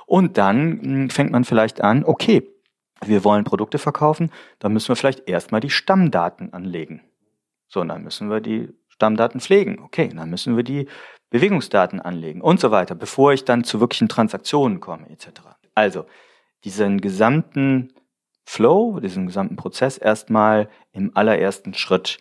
[0.06, 2.48] Und dann hm, fängt man vielleicht an, okay,
[3.02, 7.02] wir wollen Produkte verkaufen, dann müssen wir vielleicht erstmal die Stammdaten anlegen.
[7.68, 9.80] So, und dann müssen wir die Stammdaten pflegen.
[9.80, 10.88] Okay, dann müssen wir die
[11.30, 15.42] Bewegungsdaten anlegen und so weiter, bevor ich dann zu wirklichen Transaktionen komme, etc.
[15.74, 16.06] Also,
[16.64, 17.94] diesen gesamten
[18.46, 22.20] Flow, diesen gesamten Prozess erstmal im allerersten Schritt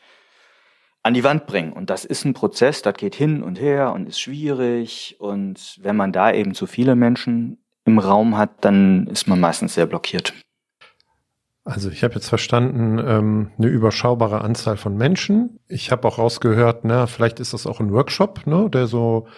[1.03, 1.73] an die Wand bringen.
[1.73, 5.17] Und das ist ein Prozess, das geht hin und her und ist schwierig.
[5.19, 9.75] Und wenn man da eben zu viele Menschen im Raum hat, dann ist man meistens
[9.75, 10.33] sehr blockiert.
[11.65, 15.61] Also ich habe jetzt verstanden, ähm, eine überschaubare Anzahl von Menschen.
[15.69, 19.29] Ich habe auch rausgehört, na, vielleicht ist das auch ein Workshop, ne, der so,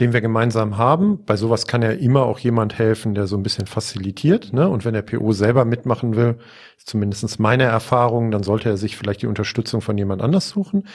[0.00, 1.24] den wir gemeinsam haben.
[1.24, 4.52] Bei sowas kann ja immer auch jemand helfen, der so ein bisschen facilitiert.
[4.52, 4.68] Ne?
[4.68, 6.38] Und wenn der PO selber mitmachen will,
[6.76, 10.86] ist zumindest meine Erfahrung, dann sollte er sich vielleicht die Unterstützung von jemand anders suchen.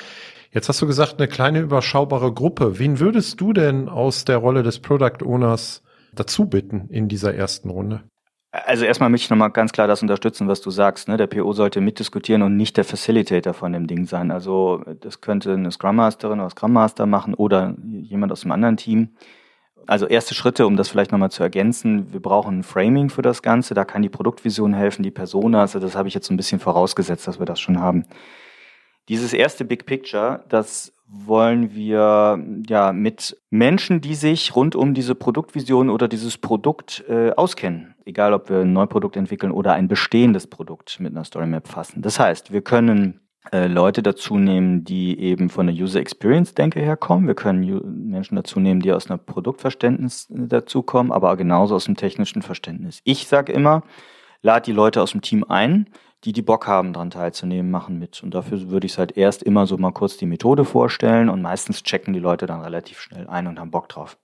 [0.52, 2.80] Jetzt hast du gesagt, eine kleine überschaubare Gruppe.
[2.80, 5.82] Wen würdest du denn aus der Rolle des Product Owners
[6.14, 8.04] dazu bitten in dieser ersten Runde?
[8.54, 11.08] Also erstmal möchte ich nochmal ganz klar das unterstützen, was du sagst.
[11.08, 11.18] Ne?
[11.18, 14.30] Der PO sollte mitdiskutieren und nicht der Facilitator von dem Ding sein.
[14.30, 18.78] Also das könnte eine Scrum Masterin oder Scrum Master machen oder jemand aus einem anderen
[18.78, 19.10] Team.
[19.88, 22.14] Also erste Schritte, um das vielleicht nochmal zu ergänzen.
[22.14, 23.74] Wir brauchen ein Framing für das Ganze.
[23.74, 25.62] Da kann die Produktvision helfen, die Persona.
[25.62, 28.06] Also das habe ich jetzt ein bisschen vorausgesetzt, dass wir das schon haben.
[29.10, 35.16] Dieses erste Big Picture, das wollen wir ja mit Menschen, die sich rund um diese
[35.16, 37.96] Produktvision oder dieses Produkt äh, auskennen.
[38.06, 42.02] Egal, ob wir ein Neuprodukt entwickeln oder ein bestehendes Produkt mit einer Story Map fassen.
[42.02, 46.80] Das heißt, wir können äh, Leute dazu nehmen, die eben von der User Experience Denke
[46.80, 47.28] herkommen.
[47.28, 51.98] Wir können Menschen dazu nehmen, die aus einer Produktverständnis äh, dazukommen, aber genauso aus dem
[51.98, 53.02] technischen Verständnis.
[53.04, 53.84] Ich sage immer,
[54.42, 55.88] lad die Leute aus dem Team ein,
[56.24, 58.24] die, die Bock haben, daran teilzunehmen, machen mit.
[58.24, 61.84] Und dafür würde ich halt erst immer so mal kurz die Methode vorstellen und meistens
[61.84, 64.18] checken die Leute dann relativ schnell ein und haben Bock drauf.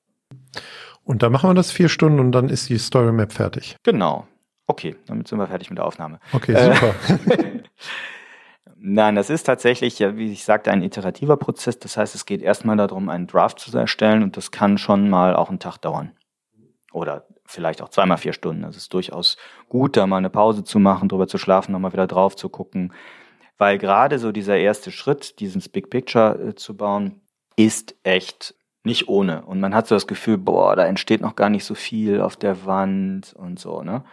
[1.03, 3.75] Und dann machen wir das vier Stunden und dann ist die Story Map fertig.
[3.83, 4.27] Genau.
[4.67, 6.19] Okay, damit sind wir fertig mit der Aufnahme.
[6.31, 6.93] Okay, super.
[8.81, 11.79] Nein, das ist tatsächlich, ja, wie ich sagte, ein iterativer Prozess.
[11.79, 15.35] Das heißt, es geht erstmal darum, einen Draft zu erstellen und das kann schon mal
[15.35, 16.11] auch einen Tag dauern.
[16.93, 18.63] Oder vielleicht auch zweimal vier Stunden.
[18.63, 22.07] Es ist durchaus gut, da mal eine Pause zu machen, drüber zu schlafen, nochmal wieder
[22.07, 22.93] drauf zu gucken.
[23.57, 27.21] Weil gerade so dieser erste Schritt, dieses Big Picture äh, zu bauen,
[27.55, 29.45] ist echt nicht ohne.
[29.45, 32.37] Und man hat so das Gefühl, boah, da entsteht noch gar nicht so viel auf
[32.37, 34.05] der Wand und so, ne?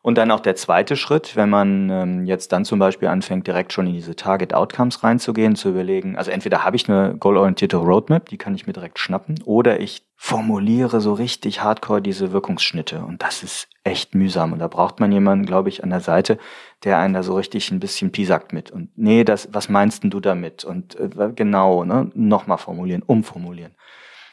[0.00, 3.72] Und dann auch der zweite Schritt, wenn man ähm, jetzt dann zum Beispiel anfängt, direkt
[3.72, 8.28] schon in diese Target Outcomes reinzugehen, zu überlegen, also entweder habe ich eine goal-orientierte Roadmap,
[8.28, 13.04] die kann ich mir direkt schnappen, oder ich formuliere so richtig hardcore diese Wirkungsschnitte.
[13.04, 14.52] Und das ist echt mühsam.
[14.52, 16.38] Und da braucht man jemanden, glaube ich, an der Seite,
[16.84, 18.70] der einen da so richtig ein bisschen piesackt mit.
[18.70, 20.64] Und nee, das, was meinst denn du damit?
[20.64, 23.74] Und äh, genau, ne, nochmal formulieren, umformulieren.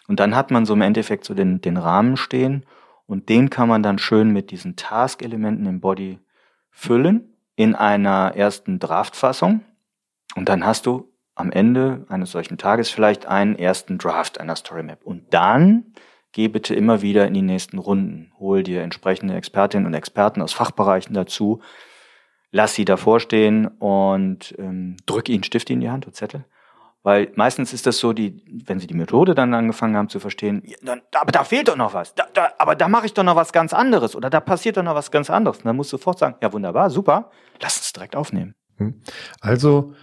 [0.08, 2.65] Und dann hat man so im Endeffekt so den, den Rahmen stehen
[3.07, 6.19] und den kann man dann schön mit diesen Task-Elementen im Body
[6.71, 9.61] füllen in einer ersten Draftfassung.
[10.35, 14.83] Und dann hast du am Ende eines solchen Tages vielleicht einen ersten Draft einer Story
[14.83, 15.03] Map.
[15.03, 15.93] Und dann
[16.31, 18.31] geh bitte immer wieder in die nächsten Runden.
[18.39, 21.61] Hol dir entsprechende Expertinnen und Experten aus Fachbereichen dazu.
[22.51, 26.45] Lass sie davor stehen und ähm, drück ihnen Stift in die Hand und Zettel
[27.05, 30.63] weil meistens ist das so, die, wenn sie die Methode dann angefangen haben zu verstehen,
[30.81, 32.15] dann, aber da fehlt doch noch was.
[32.15, 34.81] Da, da, aber da mache ich doch noch was ganz anderes oder da passiert doch
[34.81, 35.59] noch was ganz anderes.
[35.59, 37.29] Und dann musst du sofort sagen, ja wunderbar, super,
[37.61, 38.55] lass uns direkt aufnehmen.
[38.77, 39.03] Hm.
[39.39, 39.93] Also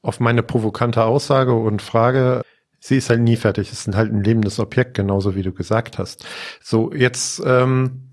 [0.00, 2.42] auf meine provokante Aussage und Frage,
[2.78, 3.72] sie ist halt nie fertig.
[3.72, 6.24] Es ist halt ein lebendes Objekt, genauso wie du gesagt hast.
[6.62, 8.10] So, jetzt ähm,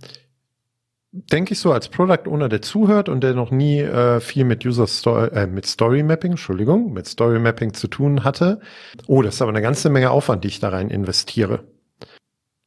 [1.11, 4.65] denke ich so als Product Owner, der zuhört und der noch nie äh, viel mit
[4.65, 8.61] User Story, äh, mit Story Mapping, Entschuldigung, mit Story Mapping zu tun hatte.
[9.07, 11.65] Oh, das ist aber eine ganze Menge Aufwand, die ich da rein investiere.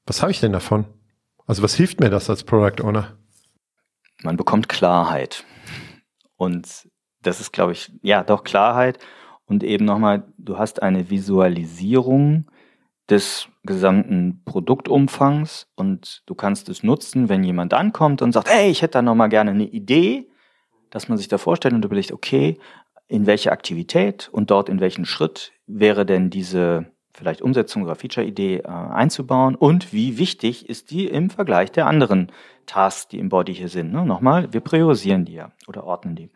[0.06, 0.84] Was habe ich denn davon?
[1.46, 3.16] Also was hilft mir das als Product Owner?
[4.22, 5.44] Man bekommt Klarheit.
[6.36, 6.88] Und
[7.22, 8.98] das ist, glaube ich, ja, doch Klarheit.
[9.46, 12.50] Und eben nochmal, du hast eine Visualisierung
[13.08, 18.82] des gesamten Produktumfangs und du kannst es nutzen, wenn jemand ankommt und sagt, hey, ich
[18.82, 20.28] hätte da nochmal gerne eine Idee,
[20.90, 22.58] dass man sich da vorstellt und überlegt, okay,
[23.08, 28.58] in welche Aktivität und dort in welchen Schritt wäre denn diese vielleicht Umsetzung oder Feature-Idee
[28.58, 32.32] äh, einzubauen und wie wichtig ist die im Vergleich der anderen
[32.66, 33.92] Tasks, die im Body hier sind.
[33.92, 34.04] Ne?
[34.04, 36.30] Nochmal, wir priorisieren die ja oder ordnen die.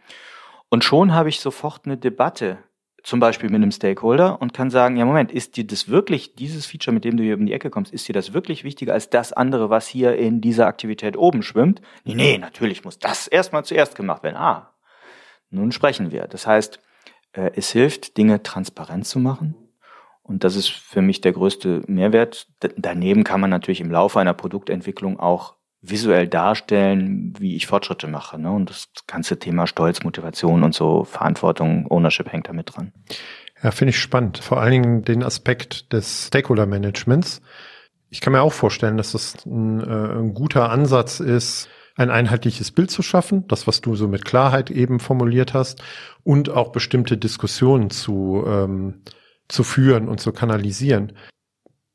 [0.68, 2.58] Und schon habe ich sofort eine Debatte,
[3.02, 6.66] zum Beispiel mit einem Stakeholder und kann sagen, ja Moment, ist dir das wirklich, dieses
[6.66, 9.10] Feature, mit dem du hier um die Ecke kommst, ist dir das wirklich wichtiger als
[9.10, 11.80] das andere, was hier in dieser Aktivität oben schwimmt?
[12.04, 14.36] Nee, nee, natürlich muss das erstmal zuerst gemacht werden.
[14.36, 14.72] Ah,
[15.50, 16.26] nun sprechen wir.
[16.26, 16.80] Das heißt,
[17.32, 19.54] äh, es hilft, Dinge transparent zu machen,
[20.28, 22.48] und das ist für mich der größte Mehrwert.
[22.76, 28.38] Daneben kann man natürlich im Laufe einer Produktentwicklung auch visuell darstellen, wie ich Fortschritte mache.
[28.38, 28.50] Ne?
[28.50, 32.92] Und das ganze Thema Stolz, Motivation und so, Verantwortung, Ownership hängt damit dran.
[33.62, 34.38] Ja, finde ich spannend.
[34.38, 37.40] Vor allen Dingen den Aspekt des Stakeholder-Managements.
[38.10, 42.70] Ich kann mir auch vorstellen, dass das ein, äh, ein guter Ansatz ist, ein einheitliches
[42.70, 45.82] Bild zu schaffen, das, was du so mit Klarheit eben formuliert hast,
[46.22, 49.02] und auch bestimmte Diskussionen zu ähm,
[49.48, 51.12] zu führen und zu kanalisieren.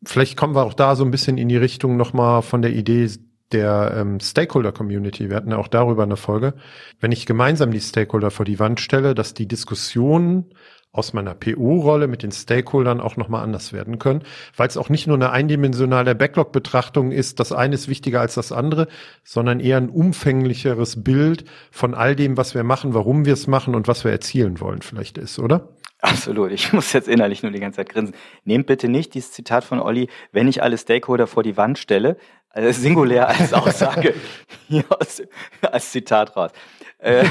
[0.03, 3.09] Vielleicht kommen wir auch da so ein bisschen in die Richtung nochmal von der Idee
[3.51, 5.29] der ähm, Stakeholder-Community.
[5.29, 6.53] Wir hatten ja auch darüber eine Folge.
[6.99, 10.53] Wenn ich gemeinsam die Stakeholder vor die Wand stelle, dass die Diskussionen
[10.93, 14.21] aus meiner PO-Rolle mit den Stakeholdern auch nochmal anders werden können,
[14.55, 18.51] weil es auch nicht nur eine eindimensionale Backlog-Betrachtung ist, das eine ist wichtiger als das
[18.51, 18.87] andere,
[19.23, 23.73] sondern eher ein umfänglicheres Bild von all dem, was wir machen, warum wir es machen
[23.73, 25.69] und was wir erzielen wollen vielleicht ist, oder?
[26.03, 26.51] Absolut.
[26.51, 28.13] Ich muss jetzt innerlich nur die ganze Zeit grinsen.
[28.43, 32.17] Nehmt bitte nicht dieses Zitat von Olli, wenn ich alle Stakeholder vor die Wand stelle,
[32.53, 34.13] also singulär als Aussage
[34.69, 35.21] hier aus,
[35.61, 36.51] als Zitat raus.
[36.99, 37.25] Äh,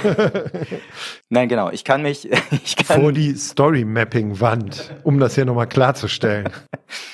[1.30, 1.70] nein, genau.
[1.70, 2.28] Ich kann mich.
[2.64, 6.50] Ich kann, vor die Story Mapping Wand, um das hier nochmal klarzustellen.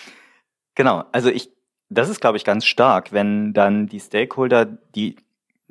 [0.74, 1.04] genau.
[1.12, 1.50] Also ich,
[1.88, 5.16] das ist glaube ich ganz stark, wenn dann die Stakeholder, die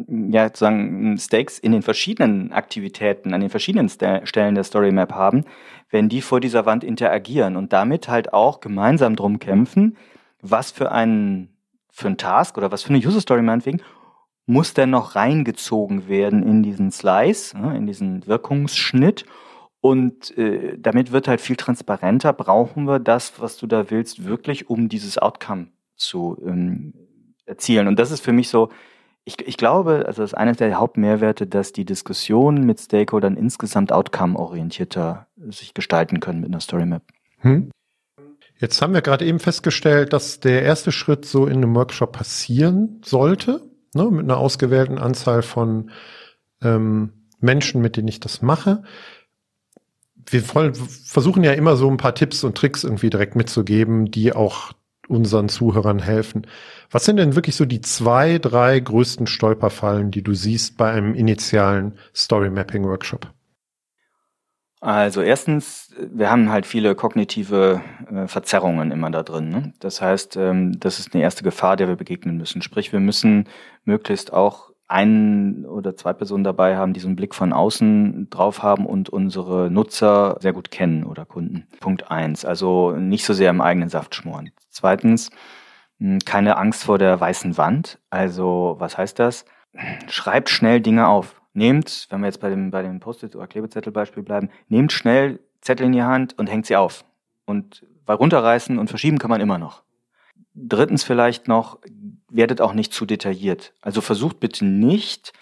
[0.08, 5.44] ja, sozusagen Stakes in den verschiedenen Aktivitäten, an den verschiedenen Stellen der Story Map haben,
[5.90, 9.98] wenn die vor dieser Wand interagieren und damit halt auch gemeinsam drum kämpfen,
[10.42, 11.57] was für einen,
[11.98, 13.82] für einen Task oder was für eine User Story meinetwegen
[14.48, 19.26] muss denn noch reingezogen werden in diesen Slice, ne, in diesen Wirkungsschnitt.
[19.82, 24.70] Und äh, damit wird halt viel transparenter, brauchen wir das, was du da willst, wirklich,
[24.70, 26.94] um dieses Outcome zu ähm,
[27.46, 27.90] erzielen.
[27.90, 28.70] Und das ist für mich so
[29.28, 33.92] ich, ich glaube, also das ist eines der Hauptmehrwerte, dass die Diskussionen mit Stakeholdern insgesamt
[33.92, 37.04] outcome-orientierter sich gestalten können mit einer Story Map.
[37.40, 37.70] Hm.
[38.60, 43.02] Jetzt haben wir gerade eben festgestellt, dass der erste Schritt so in einem Workshop passieren
[43.06, 43.62] sollte,
[43.94, 45.92] ne, mit einer ausgewählten Anzahl von
[46.62, 48.84] ähm, Menschen, mit denen ich das mache.
[50.30, 54.34] Wir wollen, versuchen ja immer so ein paar Tipps und Tricks irgendwie direkt mitzugeben, die
[54.34, 54.74] auch
[55.08, 56.48] unseren Zuhörern helfen.
[56.92, 61.14] Was sind denn wirklich so die zwei, drei größten Stolperfallen, die du siehst bei einem
[61.14, 63.32] initialen Story Mapping Workshop?
[64.80, 69.50] Also erstens, wir haben halt viele kognitive äh, Verzerrungen immer da drin.
[69.50, 69.74] Ne?
[69.80, 72.62] Das heißt, ähm, das ist eine erste Gefahr, der wir begegnen müssen.
[72.62, 73.50] Sprich, wir müssen
[73.86, 78.64] möglichst auch ein oder zwei Personen dabei haben, die so einen Blick von außen drauf
[78.64, 81.68] haben und unsere Nutzer sehr gut kennen oder Kunden.
[81.80, 82.46] Punkt eins.
[82.46, 84.52] Also nicht so sehr im eigenen Saft schmoren.
[84.70, 85.32] Zweitens,
[86.00, 88.00] hm, keine Angst vor der weißen Wand.
[88.10, 89.46] Also, was heißt das?
[90.08, 91.42] Schreibt schnell Dinge auf.
[91.58, 95.88] Nehmt, wenn wir jetzt bei dem, bei dem Post-it oder Klebezettelbeispiel bleiben, nehmt schnell Zettel
[95.88, 97.04] in die Hand und hängt sie auf.
[97.46, 99.82] Und weil runterreißen und verschieben kann man immer noch.
[100.54, 101.80] Drittens vielleicht noch,
[102.30, 103.74] werdet auch nicht zu detailliert.
[103.82, 105.34] Also versucht bitte nicht,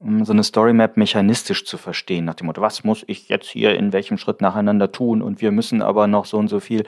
[0.00, 3.74] hm, so eine Storymap mechanistisch zu verstehen, nach dem Motto, was muss ich jetzt hier
[3.74, 6.84] in welchem Schritt nacheinander tun und wir müssen aber noch so und so viel.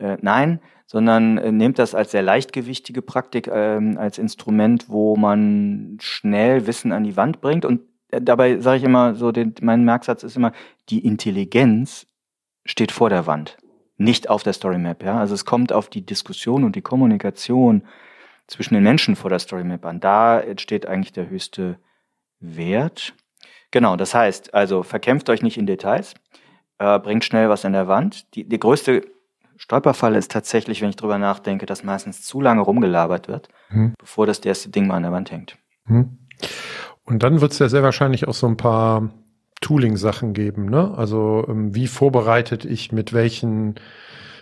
[0.00, 5.98] Äh, nein, sondern äh, nehmt das als sehr leichtgewichtige Praktik, ähm, als Instrument, wo man
[6.00, 7.64] schnell Wissen an die Wand bringt.
[7.64, 10.52] Und äh, dabei sage ich immer so, den, mein Merksatz ist immer,
[10.88, 12.06] die Intelligenz
[12.64, 13.56] steht vor der Wand,
[13.96, 15.02] nicht auf der Story Map.
[15.02, 15.18] Ja?
[15.18, 17.82] Also es kommt auf die Diskussion und die Kommunikation
[18.46, 20.00] zwischen den Menschen vor der Story Map an.
[20.00, 21.78] Da entsteht eigentlich der höchste
[22.40, 23.14] Wert.
[23.70, 26.14] Genau, das heißt, also verkämpft euch nicht in Details,
[26.78, 28.34] äh, bringt schnell was an der Wand.
[28.34, 29.02] Die, die größte
[29.56, 33.94] Stolperfalle ist tatsächlich, wenn ich drüber nachdenke, dass meistens zu lange rumgelabert wird, hm.
[33.98, 35.56] bevor das erste Ding mal an der Wand hängt.
[35.86, 36.18] Hm.
[37.06, 39.10] Und dann wird es ja sehr wahrscheinlich auch so ein paar
[39.60, 40.92] Tooling-Sachen geben, ne?
[40.96, 43.76] Also ähm, wie vorbereitet ich mit welchen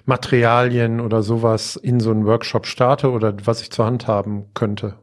[0.06, 4.98] Materialien oder sowas in so einen Workshop starte oder was ich zur Hand haben könnte?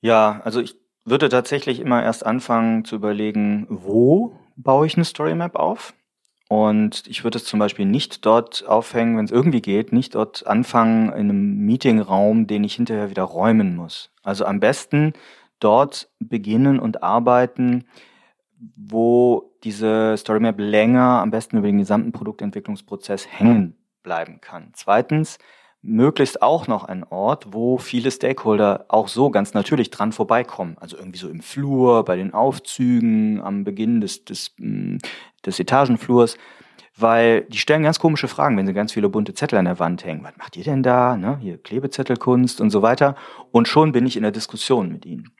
[0.00, 5.34] Ja, also ich würde tatsächlich immer erst anfangen zu überlegen, wo baue ich eine Story
[5.34, 5.94] Map auf?
[6.48, 10.46] Und ich würde es zum Beispiel nicht dort aufhängen, wenn es irgendwie geht, nicht dort
[10.46, 14.10] anfangen in einem Meetingraum, den ich hinterher wieder räumen muss.
[14.22, 15.14] Also am besten
[15.64, 17.84] dort beginnen und arbeiten,
[18.76, 24.70] wo diese Story Map länger, am besten über den gesamten Produktentwicklungsprozess hängen bleiben kann.
[24.74, 25.38] Zweitens,
[25.82, 30.76] möglichst auch noch ein Ort, wo viele Stakeholder auch so ganz natürlich dran vorbeikommen.
[30.80, 34.98] Also irgendwie so im Flur, bei den Aufzügen, am Beginn des, des, mm,
[35.44, 36.38] des Etagenflurs.
[36.96, 40.04] Weil die stellen ganz komische Fragen, wenn sie ganz viele bunte Zettel an der Wand
[40.04, 40.22] hängen.
[40.24, 41.16] Was macht ihr denn da?
[41.16, 41.38] Ne?
[41.40, 43.16] Hier Klebezettelkunst und so weiter.
[43.50, 45.32] Und schon bin ich in der Diskussion mit ihnen.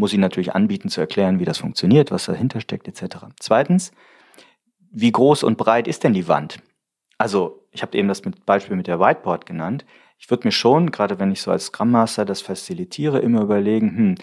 [0.00, 3.26] Muss ihnen natürlich anbieten zu erklären, wie das funktioniert, was dahinter steckt, etc.
[3.38, 3.92] Zweitens,
[4.90, 6.62] wie groß und breit ist denn die Wand?
[7.18, 9.84] Also, ich habe eben das mit Beispiel mit der Whiteboard genannt.
[10.18, 13.94] Ich würde mir schon, gerade wenn ich so als Scrum Master das facilitiere, immer überlegen,
[13.94, 14.14] hm,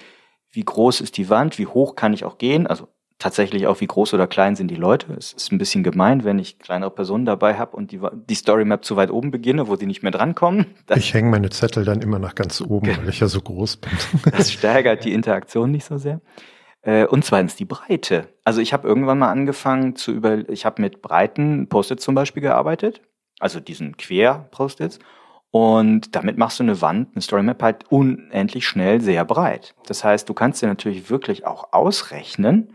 [0.50, 2.66] wie groß ist die Wand, wie hoch kann ich auch gehen?
[2.66, 2.88] Also
[3.20, 5.14] tatsächlich auch, wie groß oder klein sind die Leute.
[5.14, 8.00] Es ist ein bisschen gemein, wenn ich kleinere Personen dabei habe und die,
[8.30, 10.66] die Story Map zu weit oben beginne, wo sie nicht mehr drankommen.
[10.86, 13.78] Das, ich hänge meine Zettel dann immer nach ganz oben, weil ich ja so groß
[13.78, 13.92] bin.
[14.32, 16.22] das steigert die Interaktion nicht so sehr.
[16.82, 18.30] Äh, und zweitens die Breite.
[18.46, 22.42] Also ich habe irgendwann mal angefangen zu über, ich habe mit breiten Post-its zum Beispiel
[22.42, 23.02] gearbeitet,
[23.40, 25.00] also diesen Quer-Post-its.
[25.52, 29.76] Und damit machst du eine Wand, eine Story Map halt unendlich schnell sehr breit.
[29.88, 32.74] Das heißt, du kannst dir natürlich wirklich auch ausrechnen,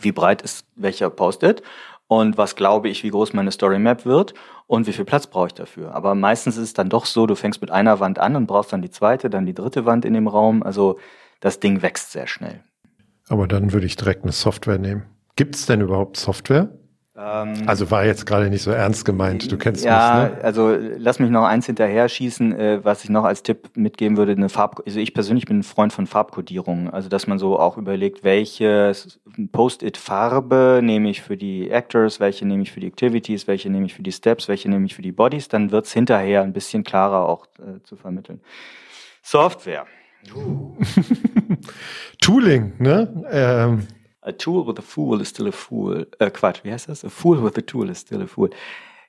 [0.00, 1.62] wie breit ist welcher Post-it
[2.06, 4.34] und was glaube ich, wie groß meine Story Map wird
[4.66, 5.94] und wie viel Platz brauche ich dafür.
[5.94, 8.72] Aber meistens ist es dann doch so, du fängst mit einer Wand an und brauchst
[8.72, 10.62] dann die zweite, dann die dritte Wand in dem Raum.
[10.62, 10.98] Also
[11.40, 12.60] das Ding wächst sehr schnell.
[13.28, 15.04] Aber dann würde ich direkt eine Software nehmen.
[15.36, 16.68] Gibt es denn überhaupt Software?
[17.20, 19.50] Ähm, also war jetzt gerade nicht so ernst gemeint.
[19.52, 20.44] Du kennst ja, mich, ne?
[20.44, 24.32] also lass mich noch eins hinterher schießen, äh, was ich noch als Tipp mitgeben würde.
[24.32, 26.88] Eine Farb, also ich persönlich bin ein Freund von Farbkodierung.
[26.88, 28.92] Also dass man so auch überlegt, welche
[29.52, 33.94] Post-it-Farbe nehme ich für die Actors, welche nehme ich für die Activities, welche nehme ich
[33.94, 35.48] für die Steps, welche nehme ich für die Bodies.
[35.48, 38.40] Dann wird's hinterher ein bisschen klarer auch äh, zu vermitteln.
[39.22, 39.84] Software.
[42.20, 43.24] Tooling, ne?
[43.30, 43.86] Ähm.
[44.22, 46.06] A tool with a fool is still a fool.
[46.18, 47.04] Äh, Quatsch, wie heißt das?
[47.04, 48.50] A fool with a tool is still a fool.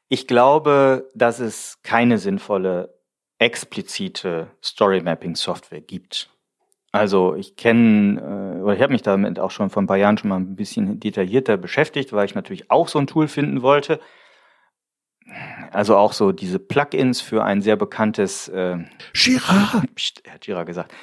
[0.08, 2.94] Ich glaube, dass es keine sinnvolle,
[3.40, 6.30] explizite Story-Mapping-Software gibt.
[6.92, 10.18] Also ich kenne, äh, oder ich habe mich damit auch schon vor ein paar Jahren
[10.18, 14.00] schon mal ein bisschen detaillierter beschäftigt, weil ich natürlich auch so ein Tool finden wollte.
[15.72, 18.78] Also auch so diese Plugins für ein sehr bekanntes äh,
[19.14, 19.84] Jira.
[19.96, 20.94] Psst, er hat Jira gesagt.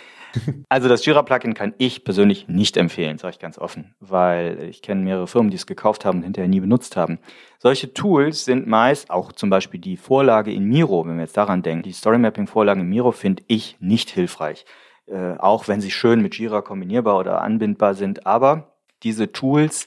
[0.68, 5.02] Also das Jira-Plugin kann ich persönlich nicht empfehlen, sage ich ganz offen, weil ich kenne
[5.02, 7.18] mehrere Firmen, die es gekauft haben und hinterher nie benutzt haben.
[7.58, 11.62] Solche Tools sind meist, auch zum Beispiel die Vorlage in Miro, wenn wir jetzt daran
[11.62, 14.64] denken, die Story-Mapping-Vorlage in Miro finde ich nicht hilfreich.
[15.06, 19.86] Äh, auch wenn sie schön mit Jira kombinierbar oder anbindbar sind, aber diese Tools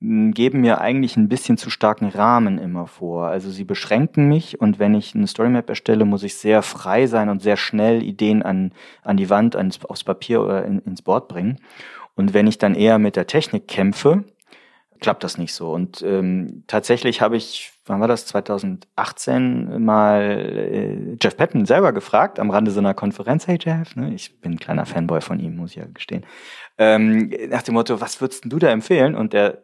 [0.00, 3.26] geben mir eigentlich ein bisschen zu starken Rahmen immer vor.
[3.26, 7.28] Also sie beschränken mich und wenn ich eine Storymap erstelle, muss ich sehr frei sein
[7.28, 11.28] und sehr schnell Ideen an, an die Wand, ans, aufs Papier oder in, ins Board
[11.28, 11.58] bringen.
[12.14, 14.24] Und wenn ich dann eher mit der Technik kämpfe,
[15.00, 15.72] klappt das nicht so.
[15.72, 22.38] Und ähm, tatsächlich habe ich, wann war das, 2018 mal äh, Jeff Patton selber gefragt,
[22.38, 25.56] am Rande so einer Konferenz, hey Jeff, ne, ich bin ein kleiner Fanboy von ihm,
[25.56, 26.24] muss ich ja gestehen,
[26.78, 29.14] ähm, nach dem Motto, was würdest du da empfehlen?
[29.14, 29.62] Und der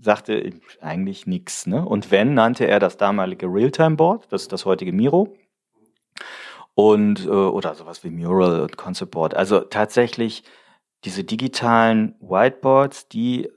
[0.00, 1.66] sagte eigentlich nichts.
[1.66, 1.84] Ne?
[1.84, 5.36] Und wenn, nannte er das damalige Realtime-Board, das ist das heutige Miro.
[6.74, 9.34] Und, äh, oder sowas wie Mural und Concept Board.
[9.34, 10.42] Also tatsächlich
[11.04, 13.48] diese digitalen Whiteboards, die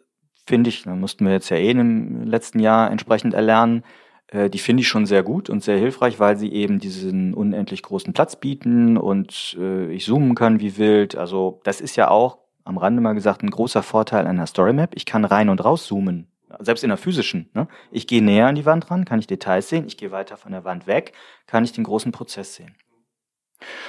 [0.46, 3.84] finde ich, da mussten wir jetzt ja eh im letzten Jahr entsprechend erlernen,
[4.28, 7.82] äh, die finde ich schon sehr gut und sehr hilfreich, weil sie eben diesen unendlich
[7.84, 11.15] großen Platz bieten und äh, ich zoomen kann wie wild.
[11.15, 14.91] Also das ist ja auch am Rande mal gesagt, ein großer Vorteil einer Story Map.
[14.95, 16.27] Ich kann rein und raus zoomen.
[16.60, 17.49] Selbst in der physischen.
[17.53, 17.67] Ne?
[17.91, 19.86] Ich gehe näher an die Wand ran, kann ich Details sehen.
[19.88, 21.13] Ich gehe weiter von der Wand weg,
[21.45, 22.76] kann ich den großen Prozess sehen.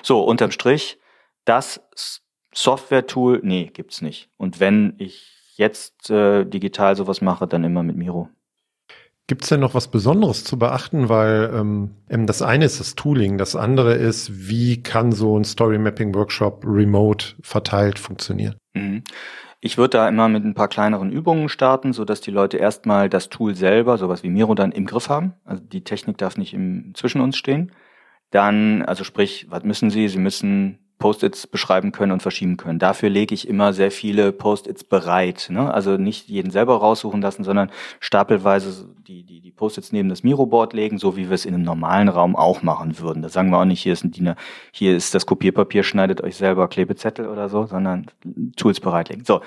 [0.02, 0.98] So, unterm Strich,
[1.44, 1.80] das
[2.54, 4.30] Software-Tool, nee, gibt's nicht.
[4.36, 8.28] Und wenn ich jetzt äh, digital sowas mache, dann immer mit Miro.
[9.28, 11.10] Gibt es denn noch was Besonderes zu beachten?
[11.10, 15.78] Weil ähm, das eine ist das Tooling, das andere ist, wie kann so ein Story
[15.78, 18.56] Mapping Workshop remote verteilt funktionieren?
[18.72, 19.04] Mhm.
[19.60, 23.10] Ich würde da immer mit ein paar kleineren Übungen starten, so dass die Leute erstmal
[23.10, 25.34] das Tool selber, sowas wie Miro, dann im Griff haben.
[25.44, 27.72] Also die Technik darf nicht im, zwischen uns stehen.
[28.30, 30.08] Dann, also sprich, was müssen sie?
[30.08, 32.78] Sie müssen Post-its beschreiben können und verschieben können.
[32.78, 35.48] Dafür lege ich immer sehr viele Post-its bereit.
[35.50, 35.72] Ne?
[35.72, 37.70] Also nicht jeden selber raussuchen lassen, sondern
[38.00, 41.64] stapelweise die, die, die Post-its neben das Miroboard legen, so wie wir es in einem
[41.64, 43.22] normalen Raum auch machen würden.
[43.22, 44.34] Da sagen wir auch nicht, hier ist ein DIN,
[44.72, 48.06] hier ist das Kopierpapier, schneidet euch selber Klebezettel oder so, sondern
[48.56, 49.24] Tools bereitlegen.
[49.24, 49.40] So.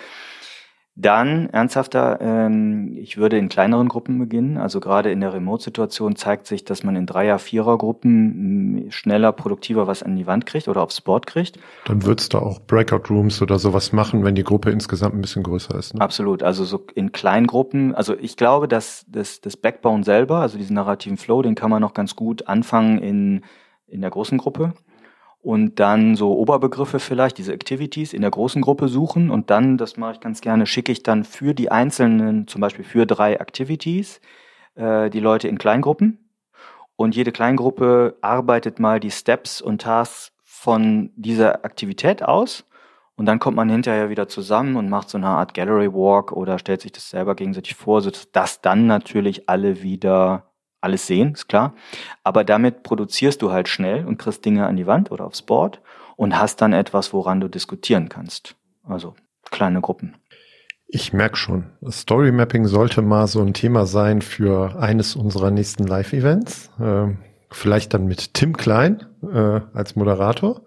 [1.01, 4.57] Dann ernsthafter, ähm, ich würde in kleineren Gruppen beginnen.
[4.57, 9.87] Also gerade in der Remote-Situation zeigt sich, dass man in Dreier-, Vierer-Gruppen mm, schneller, produktiver
[9.87, 11.57] was an die Wand kriegt oder aufs Board kriegt.
[11.85, 15.73] Dann würdest du auch Breakout-Rooms oder sowas machen, wenn die Gruppe insgesamt ein bisschen größer
[15.75, 15.95] ist.
[15.95, 16.01] Ne?
[16.01, 16.43] Absolut.
[16.43, 17.95] Also so in Kleingruppen.
[17.95, 21.81] Also ich glaube, dass das, das Backbone selber, also diesen narrativen Flow, den kann man
[21.81, 23.41] noch ganz gut anfangen in,
[23.87, 24.73] in der großen Gruppe
[25.41, 29.97] und dann so Oberbegriffe vielleicht, diese Activities in der großen Gruppe suchen und dann, das
[29.97, 34.21] mache ich ganz gerne, schicke ich dann für die einzelnen, zum Beispiel für drei Activities,
[34.75, 36.19] äh, die Leute in Kleingruppen.
[36.95, 42.65] Und jede Kleingruppe arbeitet mal die Steps und Tasks von dieser Aktivität aus.
[43.15, 46.59] Und dann kommt man hinterher wieder zusammen und macht so eine Art Gallery Walk oder
[46.59, 50.50] stellt sich das selber gegenseitig vor, sodass dann natürlich alle wieder
[50.81, 51.73] alles sehen, ist klar.
[52.23, 55.79] Aber damit produzierst du halt schnell und kriegst Dinge an die Wand oder aufs Board
[56.15, 58.55] und hast dann etwas, woran du diskutieren kannst.
[58.83, 59.15] Also
[59.49, 60.15] kleine Gruppen.
[60.87, 65.87] Ich merke schon, Story Mapping sollte mal so ein Thema sein für eines unserer nächsten
[65.87, 66.69] Live-Events.
[66.79, 67.15] Äh,
[67.49, 70.61] vielleicht dann mit Tim Klein äh, als Moderator.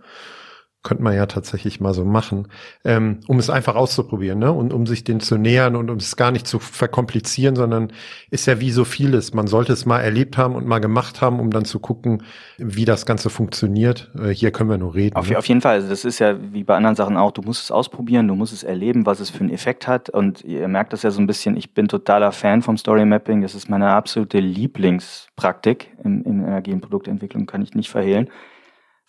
[0.85, 2.47] Könnte man ja tatsächlich mal so machen,
[2.85, 4.53] ähm, um es einfach auszuprobieren, ne?
[4.53, 7.93] Und um sich den zu nähern und um es gar nicht zu verkomplizieren, sondern
[8.31, 9.35] ist ja wie so vieles.
[9.35, 12.23] Man sollte es mal erlebt haben und mal gemacht haben, um dann zu gucken,
[12.59, 14.13] wie das Ganze funktioniert.
[14.17, 15.17] Äh, hier können wir nur reden.
[15.17, 15.37] Auf, ne?
[15.37, 15.75] auf jeden Fall.
[15.75, 17.33] Also das ist ja wie bei anderen Sachen auch.
[17.33, 20.11] Du musst es ausprobieren, du musst es erleben, was es für einen Effekt hat.
[20.11, 21.57] Und ihr merkt das ja so ein bisschen.
[21.57, 23.43] Ich bin totaler Fan vom Story Mapping.
[23.43, 28.31] Das ist meine absolute Lieblingspraktik im, im agilen Produktentwicklung, kann ich nicht verhehlen,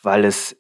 [0.02, 0.58] weil es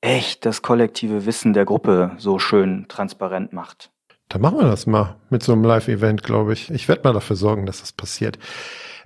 [0.00, 3.90] echt das kollektive Wissen der Gruppe so schön transparent macht.
[4.28, 6.70] Da machen wir das mal mit so einem Live-Event, glaube ich.
[6.70, 8.38] Ich werde mal dafür sorgen, dass das passiert.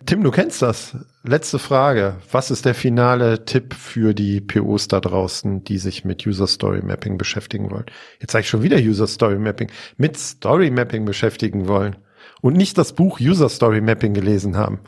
[0.04, 0.96] Tim, du kennst das.
[1.22, 2.16] Letzte Frage.
[2.32, 6.82] Was ist der finale Tipp für die POs da draußen, die sich mit User Story
[6.82, 7.86] Mapping beschäftigen wollen?
[8.20, 9.70] Jetzt sage ich schon wieder User Story Mapping.
[9.96, 11.96] Mit Story Mapping beschäftigen wollen.
[12.40, 14.80] Und nicht das Buch User Story Mapping gelesen haben.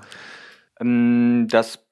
[0.80, 1.83] Ähm, das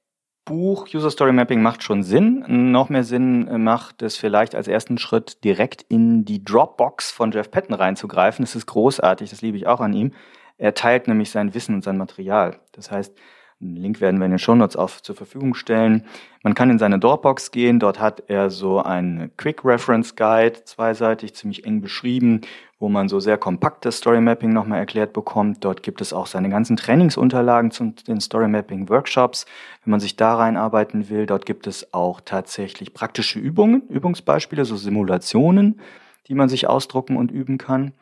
[0.44, 2.44] Buch User Story Mapping macht schon Sinn.
[2.72, 7.30] Noch mehr Sinn äh, macht es vielleicht als ersten Schritt direkt in die Dropbox von
[7.30, 8.44] Jeff Patton reinzugreifen.
[8.44, 10.12] Das ist großartig, das liebe ich auch an ihm.
[10.58, 12.58] Er teilt nämlich sein Wissen und sein Material.
[12.72, 13.16] Das heißt,
[13.62, 16.04] einen Link werden wir in den Shownotes auf zur Verfügung stellen.
[16.42, 17.78] Man kann in seine Dropbox gehen.
[17.78, 22.40] Dort hat er so einen Quick Reference Guide, zweiseitig, ziemlich eng beschrieben,
[22.80, 25.64] wo man so sehr kompaktes Story Mapping nochmal erklärt bekommt.
[25.64, 29.46] Dort gibt es auch seine ganzen Trainingsunterlagen zu den Story Mapping Workshops,
[29.84, 31.26] wenn man sich da reinarbeiten will.
[31.26, 35.80] Dort gibt es auch tatsächlich praktische Übungen, Übungsbeispiele, so Simulationen,
[36.26, 37.92] die man sich ausdrucken und üben kann.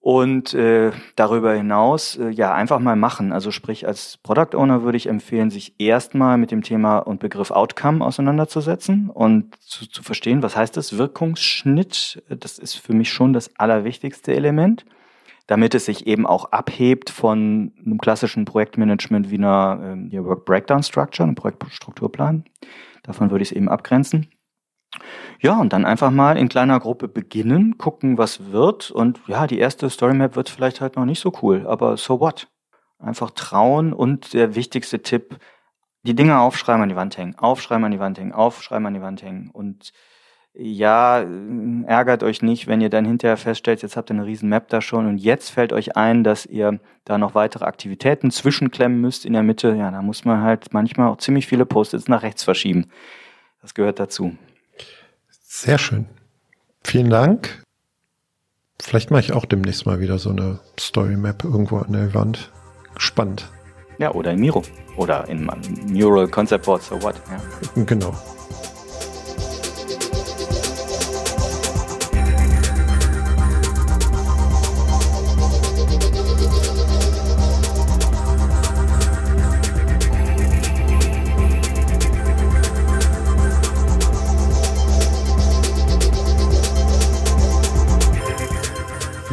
[0.00, 3.32] Und äh, darüber hinaus, äh, ja, einfach mal machen.
[3.32, 7.50] Also sprich, als Product Owner würde ich empfehlen, sich erstmal mit dem Thema und Begriff
[7.50, 10.96] Outcome auseinanderzusetzen und zu, zu verstehen, was heißt das?
[10.96, 14.84] Wirkungsschnitt, das ist für mich schon das allerwichtigste Element,
[15.48, 20.84] damit es sich eben auch abhebt von einem klassischen Projektmanagement wie einer äh, Work Breakdown
[20.84, 22.44] Structure, einem Projektstrukturplan.
[23.02, 24.28] Davon würde ich es eben abgrenzen.
[25.40, 28.90] Ja, und dann einfach mal in kleiner Gruppe beginnen, gucken, was wird.
[28.90, 32.48] Und ja, die erste Storymap wird vielleicht halt noch nicht so cool, aber so what?
[32.98, 35.36] Einfach trauen und der wichtigste Tipp,
[36.02, 39.02] die Dinge aufschreiben an die Wand hängen, aufschreiben an die Wand hängen, aufschreiben an die
[39.02, 39.50] Wand hängen.
[39.50, 39.92] Und
[40.54, 41.22] ja,
[41.86, 44.80] ärgert euch nicht, wenn ihr dann hinterher feststellt, jetzt habt ihr eine riesen Map da
[44.80, 49.34] schon und jetzt fällt euch ein, dass ihr da noch weitere Aktivitäten zwischenklemmen müsst in
[49.34, 49.74] der Mitte.
[49.76, 52.86] Ja, da muss man halt manchmal auch ziemlich viele Post-its nach rechts verschieben.
[53.60, 54.36] Das gehört dazu.
[55.58, 56.04] Sehr schön.
[56.84, 57.62] Vielen Dank.
[58.78, 62.52] Vielleicht mache ich auch demnächst mal wieder so eine Story Map irgendwo an der Wand.
[62.98, 63.50] Spannend.
[63.96, 64.62] Ja, oder in Miro.
[64.98, 65.48] Oder in
[65.86, 67.14] Mural Concept Board, so what.
[67.30, 67.84] Ja.
[67.84, 68.14] Genau.